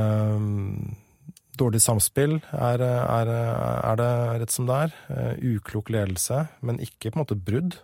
Dårlig 1.61 1.83
samspill 1.85 2.39
er, 2.57 2.81
er, 2.81 3.29
er, 3.29 3.99
det 4.01 4.09
rett 4.43 4.55
som 4.55 4.69
det 4.69 4.79
er. 4.87 4.97
Uh, 5.11 5.57
uklok 5.57 5.91
ledelse, 5.93 6.47
men 6.65 6.81
ikke 6.81 7.11
på 7.11 7.19
en 7.19 7.23
måte 7.25 7.37
brudd. 7.37 7.77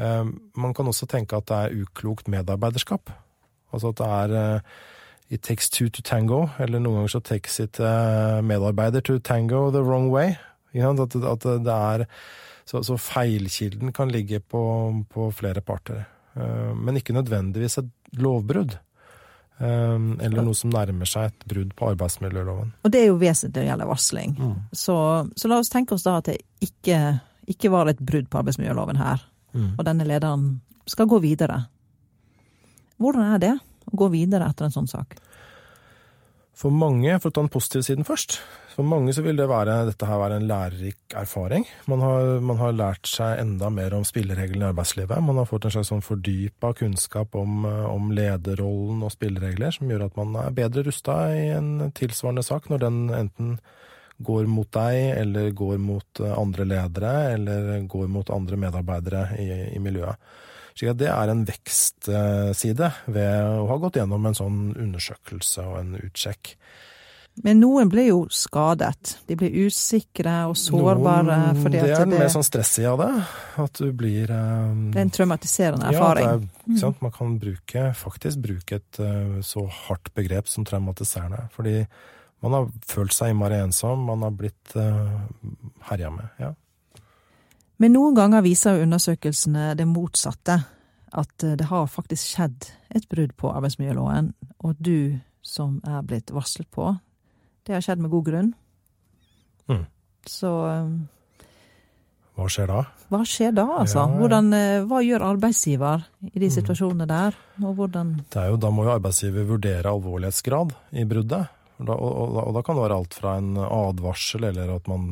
Uh, 0.00 0.32
man 0.56 0.74
kan 0.76 0.88
også 0.88 1.08
tenke 1.10 1.36
at 1.36 1.48
det 1.50 1.58
er 1.58 1.84
uklokt 1.84 2.30
medarbeiderskap. 2.32 3.12
Altså 3.74 3.92
at 3.92 4.00
det 4.00 4.10
er 4.22 4.36
uh, 4.56 4.82
It 5.32 5.40
takes 5.42 5.70
two 5.72 5.88
to 5.88 6.02
tango, 6.04 6.44
eller 6.60 6.78
noen 6.78 7.00
ganger 7.00 7.14
så 7.14 7.20
takes 7.24 7.56
it 7.58 7.78
medarbeider 8.44 9.00
to 9.00 9.16
tango 9.18 9.70
the 9.72 9.80
wrong 9.82 10.10
way. 10.12 10.34
At, 10.76 11.00
at 11.16 11.46
det 11.64 11.74
er 11.74 12.04
så, 12.68 12.82
så, 12.84 12.96
feilkilden 13.00 13.92
kan 13.92 14.12
ligge 14.12 14.38
på, 14.40 14.60
på 15.10 15.30
flere 15.32 15.64
parter. 15.64 16.04
Men 16.76 17.00
ikke 17.00 17.16
nødvendigvis 17.16 17.78
et 17.78 17.88
lovbrudd. 18.20 18.76
Ehm, 19.62 20.16
eller 20.20 20.42
noe 20.42 20.56
som 20.58 20.72
nærmer 20.74 21.06
seg 21.06 21.30
et 21.30 21.44
brudd 21.50 21.74
på 21.78 21.90
arbeidsmiljøloven. 21.92 22.72
Og 22.82 22.90
det 22.90 23.04
er 23.04 23.12
jo 23.12 23.20
vesentlig 23.20 23.60
når 23.60 23.62
det 23.62 23.70
gjelder 23.70 23.90
varsling. 23.90 24.32
Mm. 24.38 24.56
Så, 24.72 24.96
så, 25.36 25.50
la 25.50 25.60
oss 25.62 25.70
tenke 25.70 25.94
oss 25.94 26.06
da 26.06 26.16
at 26.18 26.30
det 26.32 26.40
ikke, 26.64 26.98
ikke 27.54 27.70
var 27.70 27.90
et 27.90 28.02
brudd 28.02 28.26
på 28.30 28.40
arbeidsmiljøloven 28.40 28.98
her, 28.98 29.22
mm. 29.54 29.68
og 29.76 29.84
denne 29.86 30.08
lederen 30.08 30.48
skal 30.90 31.08
gå 31.10 31.20
videre. 31.22 31.60
Hvordan 32.98 33.36
er 33.36 33.44
det 33.44 33.52
å 33.54 34.00
gå 34.00 34.10
videre 34.12 34.50
etter 34.50 34.66
en 34.66 34.74
sånn 34.74 34.90
sak? 34.90 35.14
For 36.54 36.70
mange, 36.70 37.16
for 37.18 37.30
å 37.30 37.34
ta 37.34 37.42
den 37.42 37.50
positive 37.50 37.82
siden 37.82 38.06
først, 38.06 38.38
for 38.74 38.86
mange 38.86 39.12
så 39.14 39.22
vil 39.22 39.38
det 39.38 39.46
være, 39.50 39.84
dette 39.88 40.06
her 40.06 40.18
være 40.18 40.36
en 40.40 40.46
lærerik 40.50 41.14
erfaring. 41.18 41.66
Man 41.90 42.02
har, 42.02 42.28
man 42.42 42.58
har 42.58 42.74
lært 42.74 43.10
seg 43.10 43.38
enda 43.42 43.70
mer 43.74 43.94
om 43.94 44.06
spillereglene 44.06 44.66
i 44.66 44.70
arbeidslivet. 44.72 45.22
Man 45.22 45.38
har 45.38 45.48
fått 45.50 45.68
en 45.68 45.74
slags 45.76 45.90
sånn 45.92 46.02
fordypa 46.02 46.72
kunnskap 46.78 47.34
om, 47.38 47.66
om, 47.66 48.10
lederrollen 48.14 49.02
og 49.06 49.14
spilleregler, 49.14 49.74
som 49.74 49.90
gjør 49.90 50.08
at 50.08 50.18
man 50.18 50.34
er 50.42 50.54
bedre 50.54 50.86
rusta 50.86 51.18
i 51.34 51.48
en 51.54 51.90
tilsvarende 51.94 52.46
sak, 52.46 52.70
når 52.70 52.86
den 52.86 53.00
enten 53.14 53.56
går 54.26 54.46
mot 54.50 54.70
deg, 54.74 55.00
eller 55.20 55.54
går 55.58 55.78
mot 55.82 56.24
andre 56.30 56.66
ledere, 56.70 57.14
eller 57.34 57.86
går 57.90 58.10
mot 58.10 58.30
andre 58.34 58.58
medarbeidere 58.66 59.26
i, 59.42 59.48
i 59.74 59.82
miljøet. 59.82 60.18
Så 60.74 60.90
det 60.98 61.06
er 61.06 61.30
en 61.30 61.44
vekstside 61.46 62.90
ved 63.06 63.34
å 63.46 63.68
ha 63.70 63.76
gått 63.82 64.00
gjennom 64.00 64.26
en 64.26 64.34
sånn 64.34 64.58
undersøkelse 64.74 65.62
og 65.62 65.78
en 65.78 65.94
utsjekk. 66.00 66.56
Men 67.42 67.58
noen 67.58 67.88
blir 67.90 68.06
jo 68.12 68.18
skadet. 68.30 69.16
De 69.26 69.34
blir 69.38 69.54
usikre 69.66 70.34
og 70.46 70.54
sårbare. 70.58 71.38
Noen, 71.56 71.72
det 71.74 71.82
er 71.82 72.04
den 72.04 72.14
mer 72.14 72.30
sånn 72.30 72.46
stressige 72.46 72.92
av 72.92 73.00
det. 73.02 73.10
At 73.64 73.80
du 73.82 73.88
blir 73.96 74.30
um, 74.30 74.92
Det 74.94 75.00
er 75.00 75.08
en 75.08 75.14
traumatiserende 75.16 75.90
erfaring. 75.90 76.28
Ja, 76.28 76.66
det 76.68 76.78
er, 76.78 76.94
Man 77.02 77.14
kan 77.14 77.38
bruke, 77.42 77.86
faktisk 77.98 78.42
bruke 78.44 78.78
et 78.78 79.00
uh, 79.02 79.40
så 79.42 79.66
hardt 79.66 80.12
begrep 80.14 80.50
som 80.50 80.66
traumatiserende. 80.68 81.48
Fordi 81.56 81.80
man 82.44 82.54
har 82.54 82.70
følt 82.86 83.16
seg 83.16 83.32
innmari 83.32 83.58
ensom, 83.64 84.06
man 84.06 84.22
har 84.22 84.34
blitt 84.38 84.76
uh, 84.78 85.18
herja 85.90 86.14
med. 86.14 86.30
ja. 86.42 86.54
Men 87.82 87.94
noen 87.96 88.14
ganger 88.16 88.44
viser 88.44 88.82
undersøkelsene 88.84 89.72
det 89.78 89.86
motsatte. 89.90 90.60
At 91.14 91.46
eh, 91.46 91.56
det 91.58 91.68
har 91.70 91.90
faktisk 91.90 92.34
skjedd 92.34 92.68
et 92.94 93.08
brudd 93.10 93.34
på 93.38 93.50
arbeidsmiljøloven, 93.54 94.32
og 94.66 94.78
du 94.82 95.18
som 95.44 95.78
er 95.86 96.04
blitt 96.06 96.32
varslet 96.34 96.68
på, 96.72 96.88
det 97.64 97.76
har 97.76 97.84
skjedd 97.84 98.02
med 98.02 98.12
god 98.12 98.24
grunn. 98.28 98.52
Mm. 99.70 99.84
Så 100.28 100.50
eh, 100.68 100.94
Hva 102.34 102.48
skjer 102.50 102.70
da? 102.70 102.80
Hva 103.12 103.20
skjer 103.28 103.54
da, 103.54 103.66
altså? 103.82 104.00
Ja, 104.00 104.06
ja. 104.08 104.20
Hvordan, 104.20 104.52
eh, 104.58 104.86
hva 104.90 105.02
gjør 105.04 105.26
arbeidsgiver 105.28 106.06
i 106.32 106.34
de 106.34 106.48
mm. 106.48 106.54
situasjonene 106.58 107.08
der, 107.10 107.38
og 107.62 107.76
hvordan 107.78 108.16
jo, 108.34 108.56
Da 108.60 108.72
må 108.74 108.88
jo 108.88 108.94
arbeidsgiver 108.96 109.46
vurdere 109.48 109.92
alvorlighetsgrad 109.92 110.74
i 110.98 111.06
bruddet. 111.08 111.53
Og 111.74 111.88
da, 111.88 111.94
og, 111.98 112.36
og 112.38 112.52
da, 112.54 112.62
kan 112.62 112.76
det 112.78 112.84
være 112.84 112.96
alt 113.00 113.16
fra 113.18 113.34
en 113.40 113.56
advarsel 113.58 114.46
eller 114.46 114.76
at 114.76 114.86
man 114.90 115.10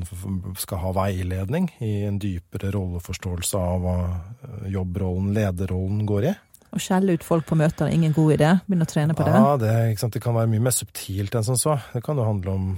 skal 0.60 0.78
ha 0.84 0.92
veiledning 0.94 1.66
i 1.82 2.04
en 2.06 2.20
dypere 2.22 2.70
rolleforståelse 2.76 3.58
av 3.58 3.82
hva 3.82 3.96
eh, 4.06 4.68
jobbrollen, 4.76 5.32
lederrollen, 5.34 6.04
går 6.06 6.28
i. 6.30 6.34
Å 6.72 6.80
skjelle 6.80 7.18
ut 7.18 7.26
folk 7.26 7.48
på 7.50 7.58
møter 7.58 7.88
er 7.88 7.96
ingen 7.96 8.14
god 8.16 8.36
idé? 8.36 8.52
Begynne 8.68 8.86
å 8.86 8.92
trene 8.92 9.16
på 9.18 9.26
det? 9.26 9.34
Ja, 9.34 9.56
det, 9.60 9.72
det, 9.98 10.22
kan 10.22 10.38
være 10.38 10.52
mye 10.54 10.68
mer 10.68 10.76
subtilt 10.76 11.34
enn 11.34 11.48
som 11.50 11.58
så. 11.58 11.74
Det 11.92 12.04
kan 12.06 12.20
jo 12.20 12.28
handle 12.30 12.54
om, 12.54 12.70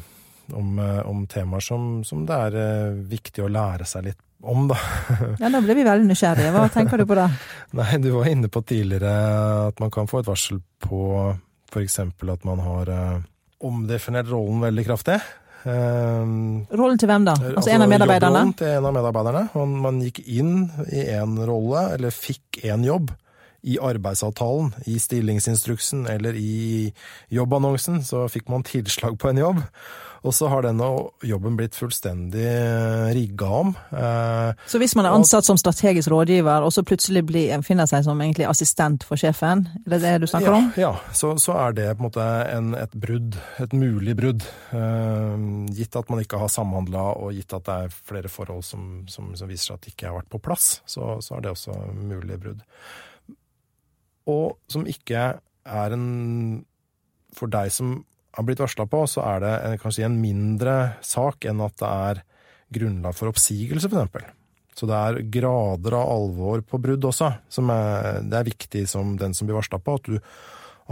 om, 0.57 0.73
eh, 0.81 1.03
om 1.11 1.21
temaer 1.31 1.69
som, 1.69 2.01
som, 2.09 2.25
det 2.25 2.41
er 2.49 2.59
eh, 2.63 3.03
viktig 3.13 3.45
å 3.45 3.53
lære 3.53 3.85
seg 3.89 4.09
litt 4.09 4.23
om, 4.45 4.65
da. 4.73 4.81
ja, 5.43 5.53
nå 5.53 5.61
ble 5.65 5.77
vi 5.77 5.85
veldig 5.85 6.09
nysgjerrige. 6.09 6.57
Hva 6.57 6.65
tenker 6.73 7.05
du 7.05 7.05
på 7.13 7.21
da? 7.21 7.29
Nei, 7.83 8.01
du 8.01 8.15
var 8.17 8.33
inne 8.33 8.49
på 8.49 8.65
tidligere 8.65 9.13
at 9.69 9.85
man 9.85 9.93
kan 9.93 10.09
få 10.09 10.25
et 10.25 10.33
varsel 10.33 10.65
på 10.81 11.05
f.eks. 11.69 12.01
at 12.01 12.49
man 12.49 12.65
har 12.65 12.97
omdefinert 13.65 14.31
rollen 14.33 14.63
veldig 14.65 14.87
kraftig. 14.91 15.19
Um, 15.65 16.65
rollen 16.77 16.99
til 17.01 17.09
hvem 17.09 17.25
da? 17.25 17.33
Altså, 17.39 17.57
altså 17.57 17.73
en 17.73 17.85
av 17.87 17.89
medarbeiderne? 17.89 18.41
Rollen 18.43 18.57
til 18.61 18.73
en 18.75 18.89
av 18.89 18.97
medarbeiderne. 18.99 19.45
Man, 19.57 19.77
man 19.87 20.01
gikk 20.05 20.21
inn 20.29 20.57
i 20.93 21.07
én 21.17 21.39
rolle, 21.49 21.87
eller 21.97 22.13
fikk 22.15 22.61
én 22.69 22.85
jobb, 22.85 23.15
i 23.65 23.79
arbeidsavtalen, 23.81 24.75
i 24.93 24.99
stillingsinstruksen 25.01 26.05
eller 26.13 26.37
i 26.37 26.93
jobbannonsen, 27.33 28.03
så 28.05 28.27
fikk 28.29 28.51
man 28.53 28.67
tilslag 28.67 29.17
på 29.21 29.31
en 29.31 29.41
jobb. 29.41 29.63
Og 30.25 30.33
så 30.33 30.49
har 30.49 30.65
denne 30.65 30.87
jobben 31.27 31.57
blitt 31.59 31.77
fullstendig 31.77 32.45
eh, 32.49 33.11
rigga 33.13 33.49
om. 33.59 33.75
Eh, 33.93 34.63
så 34.71 34.81
hvis 34.81 34.95
man 34.97 35.05
er 35.05 35.17
ansatt 35.19 35.45
som 35.45 35.59
strategisk 35.61 36.09
rådgiver, 36.09 36.65
og 36.65 36.73
så 36.73 36.85
plutselig 36.87 37.27
blir, 37.29 37.53
finner 37.67 37.89
seg 37.91 38.07
som 38.07 38.23
egentlig 38.25 38.47
assistent 38.49 39.05
for 39.05 39.21
sjefen, 39.21 39.67
er 39.85 39.93
det 39.93 40.01
det 40.07 40.15
du 40.23 40.27
snakker 40.31 40.49
ja, 40.49 40.57
om? 40.57 40.71
Ja, 40.81 40.93
så, 41.13 41.35
så, 41.41 41.59
er 41.67 41.77
det 41.77 41.91
på 41.93 42.01
en 42.01 42.09
måte 42.09 42.29
en, 42.55 42.73
et 42.79 42.97
brudd, 42.97 43.37
et 43.61 43.77
mulig 43.77 44.17
brudd. 44.17 44.47
Eh, 44.73 45.45
gitt 45.77 46.01
at 46.01 46.09
man 46.13 46.25
ikke 46.25 46.41
har 46.41 46.53
samhandla, 46.53 47.05
og 47.21 47.37
gitt 47.37 47.53
at 47.61 47.69
det 47.69 47.77
er 47.85 47.99
flere 48.13 48.33
forhold 48.33 48.65
som, 48.65 49.03
som, 49.13 49.35
som 49.37 49.53
viser 49.53 49.75
seg 49.75 49.77
at 49.77 49.85
det 49.85 49.93
ikke 49.93 50.09
har 50.09 50.19
vært 50.23 50.33
på 50.33 50.41
plass, 50.49 50.71
så, 50.89 51.19
så 51.21 51.37
er 51.37 51.45
det 51.45 51.53
også 51.53 51.77
mulige 52.01 52.41
brudd. 52.47 52.65
Og 54.33 54.57
som 54.73 54.89
ikke 54.89 55.35
er 55.65 55.93
en 55.93 56.65
For 57.35 57.51
deg 57.51 57.73
som 57.75 57.97
har 58.35 58.47
blitt 58.47 58.63
varsla 58.63 58.87
på, 58.91 59.05
så 59.11 59.25
er 59.27 59.45
det 59.45 59.81
kanskje 59.83 60.07
en 60.09 60.21
mindre 60.21 60.77
sak 61.05 61.47
enn 61.49 61.63
at 61.65 61.77
det 61.81 61.91
er 61.91 62.23
grunnlag 62.75 63.15
for 63.17 63.31
oppsigelse, 63.31 63.91
f.eks. 63.91 64.33
Så 64.75 64.89
det 64.91 64.97
er 64.99 65.21
grader 65.31 65.95
av 65.95 66.09
alvor 66.11 66.65
på 66.67 66.81
brudd 66.83 67.05
også. 67.07 67.31
Som 67.53 67.71
er, 67.71 68.19
det 68.27 68.41
er 68.41 68.49
viktig 68.49 68.83
som 68.91 69.15
den 69.21 69.37
som 69.37 69.47
blir 69.47 69.61
varsla 69.61 69.79
på, 69.79 69.95
at 70.01 70.09
du, 70.11 70.17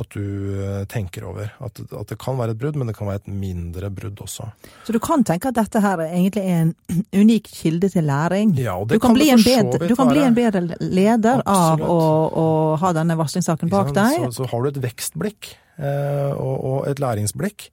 at 0.01 0.09
du, 0.15 0.23
eh, 0.57 0.85
tenker 0.89 1.27
over. 1.29 1.51
At, 1.61 1.81
at, 1.85 2.07
det 2.09 2.17
kan 2.21 2.39
være 2.39 2.55
et 2.55 2.61
brudd, 2.63 2.79
men 2.81 2.89
det 2.89 2.97
kan 2.97 3.11
være 3.11 3.21
et 3.21 3.33
mindre 3.33 3.91
brudd 3.93 4.23
også. 4.25 4.47
Så 4.87 4.95
du 4.97 5.01
kan 5.05 5.25
tenke 5.29 5.51
at 5.53 5.59
dette 5.59 5.83
her 5.85 6.01
egentlig 6.07 6.45
er 6.45 6.63
en 6.67 6.75
unik 7.23 7.51
kilde 7.61 7.93
til 7.93 8.09
læring? 8.09 8.55
Ja, 8.57 8.79
og 8.81 8.89
det 8.89 8.97
du 8.97 9.05
kan, 9.05 9.13
kan, 9.13 9.21
bli, 9.21 9.29
en 9.35 9.45
bedre, 9.45 9.89
du 9.89 9.97
kan 9.99 10.13
bli 10.13 10.25
en 10.25 10.39
bedre 10.39 10.65
leder 10.81 11.43
Absolutt. 11.45 11.85
av 11.85 11.91
å, 11.93 11.99
å, 12.45 12.47
ha 12.81 12.95
denne 12.97 13.19
varslingssaken 13.21 13.73
bak 13.73 13.93
deg? 13.97 14.23
Så, 14.31 14.41
så 14.41 14.49
har 14.55 14.65
du 14.65 14.73
et 14.73 14.81
vekstblikk 14.89 15.57
Eh, 15.81 16.33
og 16.37 16.87
et 16.89 17.01
læringsblikk, 17.01 17.69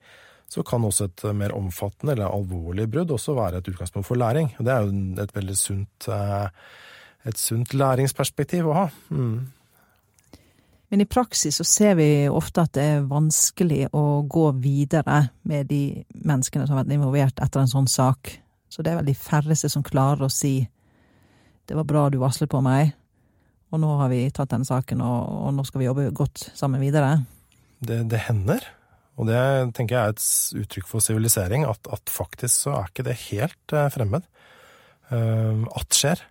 så 0.50 0.64
kan 0.66 0.86
også 0.86 1.10
et 1.10 1.24
mer 1.38 1.54
omfattende 1.54 2.16
eller 2.16 2.32
alvorlig 2.32 2.88
brudd 2.90 3.12
også 3.14 3.36
være 3.38 3.60
et 3.60 3.70
utgangspunkt 3.70 4.08
for 4.08 4.18
læring. 4.18 4.54
Det 4.58 4.72
er 4.74 4.86
jo 4.86 5.24
et 5.24 5.36
veldig 5.36 5.58
sunt, 5.58 6.08
eh, 6.08 6.48
et 7.26 7.38
sunt 7.38 7.74
læringsperspektiv 7.74 8.70
å 8.70 8.78
ha. 8.78 8.88
Mm. 9.10 9.52
Men 10.90 11.04
i 11.04 11.10
praksis 11.10 11.60
så 11.60 11.66
ser 11.68 11.96
vi 12.00 12.10
ofte 12.34 12.64
at 12.66 12.74
det 12.74 12.86
er 12.96 13.10
vanskelig 13.10 13.92
å 13.94 14.22
gå 14.26 14.46
videre 14.58 15.30
med 15.46 15.70
de 15.70 16.04
menneskene 16.18 16.66
som 16.66 16.76
har 16.76 16.84
vært 16.84 16.96
involvert 16.96 17.44
etter 17.44 17.62
en 17.62 17.70
sånn 17.70 17.90
sak. 17.90 18.32
Så 18.70 18.82
det 18.82 18.94
er 18.94 19.02
vel 19.02 19.12
de 19.12 19.18
færreste 19.18 19.70
som 19.70 19.86
klarer 19.86 20.26
å 20.26 20.34
si 20.34 20.70
'det 21.70 21.76
var 21.78 21.86
bra 21.86 22.10
du 22.10 22.18
varslet 22.18 22.50
på 22.50 22.62
meg', 22.66 22.94
og 23.72 23.80
nå 23.80 23.98
har 24.00 24.10
vi 24.10 24.30
tatt 24.32 24.50
denne 24.50 24.66
saken, 24.66 25.02
og, 25.02 25.30
og 25.30 25.54
nå 25.54 25.64
skal 25.64 25.80
vi 25.80 25.86
jobbe 25.86 26.12
godt 26.12 26.50
sammen 26.56 26.82
videre 26.82 27.20
det, 27.80 28.04
det, 28.12 28.24
hender. 28.28 28.66
Og 29.20 29.28
det 29.28 29.40
tenker 29.76 29.96
jeg 29.96 30.04
er 30.04 30.16
et 30.16 30.64
uttrykk 30.64 30.90
for 30.90 31.04
sivilisering, 31.04 31.66
at, 31.68 31.90
at, 31.92 32.12
faktisk 32.12 32.66
så 32.66 32.76
er 32.78 32.92
ikke 32.92 33.08
det 33.08 33.18
helt 33.30 33.76
uh, 33.76 33.88
fremmed. 33.94 34.28
Uh, 35.12 35.66
at 35.80 35.96
skjer. 35.96 36.24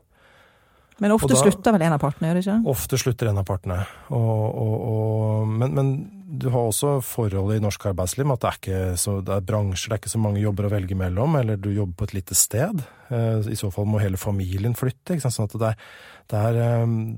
Men 0.98 1.14
ofte 1.14 1.30
da, 1.30 1.40
slutter 1.40 1.74
vel 1.76 1.84
en 1.86 1.94
av 1.94 2.02
partene, 2.02 2.28
gjør 2.28 2.38
det 2.38 2.44
ikke? 2.44 2.56
Ofte 2.72 2.98
slutter 2.98 3.30
en 3.30 3.40
av 3.40 3.46
partene. 3.46 3.78
Og, 4.10 4.44
og, 4.48 4.74
og, 4.92 5.52
men, 5.52 5.76
men, 5.76 5.92
du 6.28 6.50
har 6.52 6.68
også 6.68 6.98
forholdet 7.06 7.58
i 7.58 7.62
norsk 7.64 7.86
arbeidsliv 7.88 8.26
med 8.28 8.36
at 8.36 8.66
det 8.66 8.74
er, 8.74 8.90
så, 9.00 9.16
det 9.24 9.32
er 9.32 9.46
bransjer, 9.48 9.88
det 9.88 9.96
er 9.96 10.02
ikke 10.02 10.12
så 10.12 10.20
mange 10.20 10.42
jobber 10.42 10.68
å 10.68 10.72
velge 10.74 10.98
mellom, 10.98 11.38
eller 11.40 11.56
du 11.56 11.70
jobber 11.72 12.02
på 12.02 12.08
et 12.10 12.18
lite 12.18 12.36
sted. 12.38 12.84
Uh, 13.08 13.40
I 13.48 13.56
så 13.58 13.70
fall 13.74 13.88
må 13.88 14.02
hele 14.02 14.20
familien 14.20 14.76
flytte. 14.78 15.16
Ikke 15.16 15.24
sant? 15.24 15.38
Sånn 15.38 15.48
at 15.48 15.56
det 15.56 15.70
er, 15.70 15.88
det 16.28 16.44
er, 16.50 16.60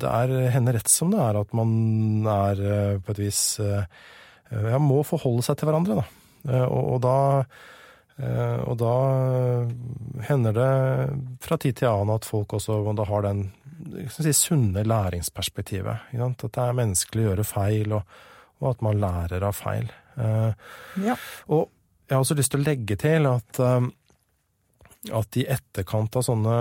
det 0.05 0.15
er 0.15 0.55
henne 0.55 0.77
rett 0.77 0.93
som 0.93 1.11
det 1.11 1.21
er 1.25 1.41
at 1.41 1.57
man 1.57 1.75
er 2.31 2.65
på 3.03 3.17
et 3.17 3.23
vis 3.25 3.43
ja, 3.59 4.79
må 4.83 5.03
forholde 5.07 5.45
seg 5.47 5.59
til 5.59 5.71
hverandre, 5.71 6.01
da. 6.01 6.21
Eh, 6.49 6.67
og, 6.67 7.01
da 7.05 7.17
eh, 7.41 7.69
og 8.21 8.75
da 8.81 8.95
hender 10.27 10.53
det 10.53 10.73
fra 11.41 11.57
tid 11.61 11.79
til 11.79 11.89
annen 11.89 12.13
at 12.19 12.27
folk 12.29 12.53
også 12.59 12.81
da 12.99 13.07
har 13.09 13.25
den 13.25 13.47
si, 14.13 14.33
sunne 14.37 14.85
læringsperspektivet. 14.85 16.11
At 16.13 16.45
det 16.45 16.65
er 16.65 16.77
menneskelig 16.77 17.25
å 17.25 17.29
gjøre 17.31 17.47
feil, 17.49 17.95
og, 17.97 18.19
og 18.61 18.73
at 18.75 18.85
man 18.85 19.01
lærer 19.01 19.47
av 19.47 19.57
feil. 19.57 19.89
Eh, 20.21 20.53
ja. 21.07 21.17
Og 21.49 21.71
jeg 22.05 22.17
har 22.17 22.25
også 22.25 22.37
lyst 22.37 22.53
til 22.55 22.63
å 22.63 22.69
legge 22.69 22.99
til 23.01 23.31
at 23.31 23.63
at 25.17 25.37
i 25.41 25.47
etterkant 25.49 26.19
av 26.19 26.25
sånne 26.27 26.55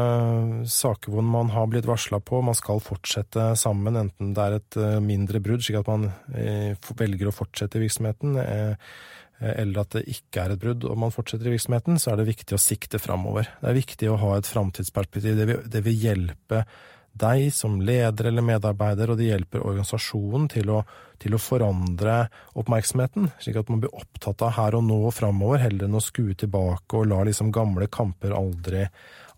saker 0.71 1.11
hvor 1.11 1.25
man 1.27 1.49
har 1.51 1.65
blitt 1.67 1.87
varsla 1.89 2.21
på, 2.23 2.39
man 2.45 2.55
skal 2.55 2.79
fortsette 2.79 3.49
sammen, 3.59 3.97
enten 3.99 4.31
det 4.35 4.45
er 4.45 4.55
et 4.55 4.77
eh, 4.79 4.99
mindre 5.03 5.41
brudd, 5.43 5.65
slik 5.65 5.81
at 5.81 5.89
man 5.91 6.07
eh, 6.31 6.71
velger 6.95 7.27
å 7.27 7.35
fortsette 7.35 7.81
virksomheten, 7.83 8.37
eh, 8.39 8.93
eller 9.39 9.81
at 9.83 9.95
det 9.95 10.05
ikke 10.11 10.43
er 10.43 10.53
et 10.53 10.61
brudd 10.61 10.85
og 10.89 10.99
man 10.99 11.13
fortsetter 11.15 11.47
i 11.47 11.55
virksomheten, 11.55 11.99
så 12.01 12.11
er 12.13 12.19
det 12.19 12.29
viktig 12.33 12.55
å 12.57 12.61
sikte 12.61 12.99
framover. 13.01 13.47
Det 13.61 13.71
er 13.71 13.77
viktig 13.77 14.11
å 14.11 14.19
ha 14.19 14.35
et 14.37 14.49
framtidsperspektiv. 14.49 15.39
Det, 15.39 15.59
det 15.71 15.83
vil 15.85 16.07
hjelpe 16.07 16.63
deg 17.19 17.49
som 17.53 17.79
leder 17.83 18.29
eller 18.29 18.45
medarbeider, 18.45 19.11
og 19.11 19.19
det 19.19 19.29
hjelper 19.29 19.63
organisasjonen 19.65 20.47
til 20.51 20.71
å, 20.73 20.81
til 21.19 21.35
å, 21.35 21.41
forandre 21.41 22.19
oppmerksomheten, 22.59 23.31
slik 23.41 23.59
at 23.59 23.71
man 23.71 23.81
blir 23.83 23.95
opptatt 23.95 24.43
av 24.45 24.55
her 24.59 24.77
og 24.77 24.85
nå 24.87 24.99
og 25.09 25.15
framover, 25.15 25.63
heller 25.65 25.87
enn 25.87 25.99
å 25.99 26.03
skue 26.03 26.37
tilbake 26.39 26.99
og 26.99 27.09
la 27.11 27.23
liksom 27.27 27.51
gamle 27.55 27.89
kamper 27.91 28.35
aldri, 28.37 28.85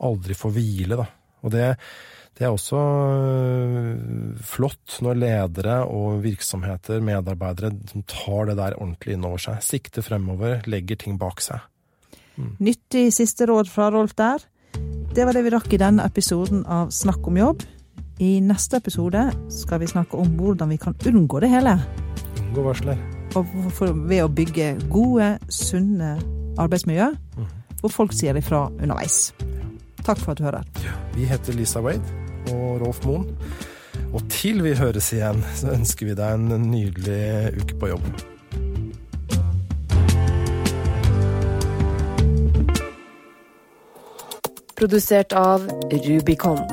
aldri 0.05 0.37
få 0.37 0.53
hvile. 0.53 0.99
Da. 0.99 1.07
Og 1.41 1.55
det, 1.55 1.69
det 2.41 2.47
er 2.47 2.55
også 2.55 2.77
øh, 3.21 4.37
flott 4.41 4.95
når 5.05 5.17
ledere 5.21 5.75
og 5.85 6.23
virksomheter, 6.23 6.97
medarbeidere, 7.05 7.69
tar 8.09 8.47
det 8.49 8.55
der 8.57 8.73
ordentlig 8.81 9.13
inn 9.13 9.27
over 9.29 9.37
seg. 9.43 9.59
Sikter 9.61 10.01
fremover, 10.01 10.63
legger 10.65 10.97
ting 11.03 11.19
bak 11.21 11.43
seg. 11.45 11.61
Mm. 12.41 12.55
Nyttig 12.65 13.11
siste 13.13 13.45
råd 13.45 13.69
fra 13.69 13.91
Rolf 13.93 14.15
der. 14.17 14.41
Det 15.13 15.27
var 15.27 15.37
det 15.37 15.43
vi 15.45 15.51
rakk 15.53 15.75
i 15.75 15.79
denne 15.83 16.07
episoden 16.09 16.63
av 16.65 16.89
Snakk 16.89 17.29
om 17.29 17.37
jobb. 17.37 17.61
I 18.17 18.31
neste 18.41 18.81
episode 18.81 19.21
skal 19.53 19.83
vi 19.83 19.91
snakke 19.91 20.17
om 20.17 20.33
hvordan 20.39 20.73
vi 20.73 20.79
kan 20.81 20.97
unngå 20.97 21.43
det 21.45 21.51
hele. 21.51 21.75
Unngå 22.47 22.65
varsler. 22.71 23.05
Og 23.37 23.53
for, 23.69 23.93
ved 24.09 24.23
å 24.25 24.31
bygge 24.33 24.71
gode, 24.89 25.35
sunne 25.45 26.15
arbeidsmiljø, 26.57 27.11
mm. 27.37 27.53
hvor 27.83 27.95
folk 27.99 28.17
sier 28.17 28.41
ifra 28.41 28.65
underveis. 28.79 29.27
Takk 30.01 30.17
for 30.25 30.33
at 30.33 30.41
du 30.41 30.49
hører. 30.49 30.65
Vi 31.13 31.29
heter 31.29 31.53
Lisa 31.53 31.85
Wade 31.85 32.30
og 32.49 32.81
Rolf 32.81 33.03
Moen. 33.05 33.29
Og 34.11 34.25
til 34.31 34.63
vi 34.65 34.73
høres 34.75 35.13
igjen, 35.13 35.43
så 35.55 35.71
ønsker 35.75 36.09
vi 36.09 36.17
deg 36.17 36.35
en 36.35 36.67
nydelig 36.71 37.53
uke 37.61 37.79
på 37.79 37.93
jobb. 37.93 38.11
Produsert 44.81 45.35
av 45.37 45.67
Rubicon. 45.93 46.63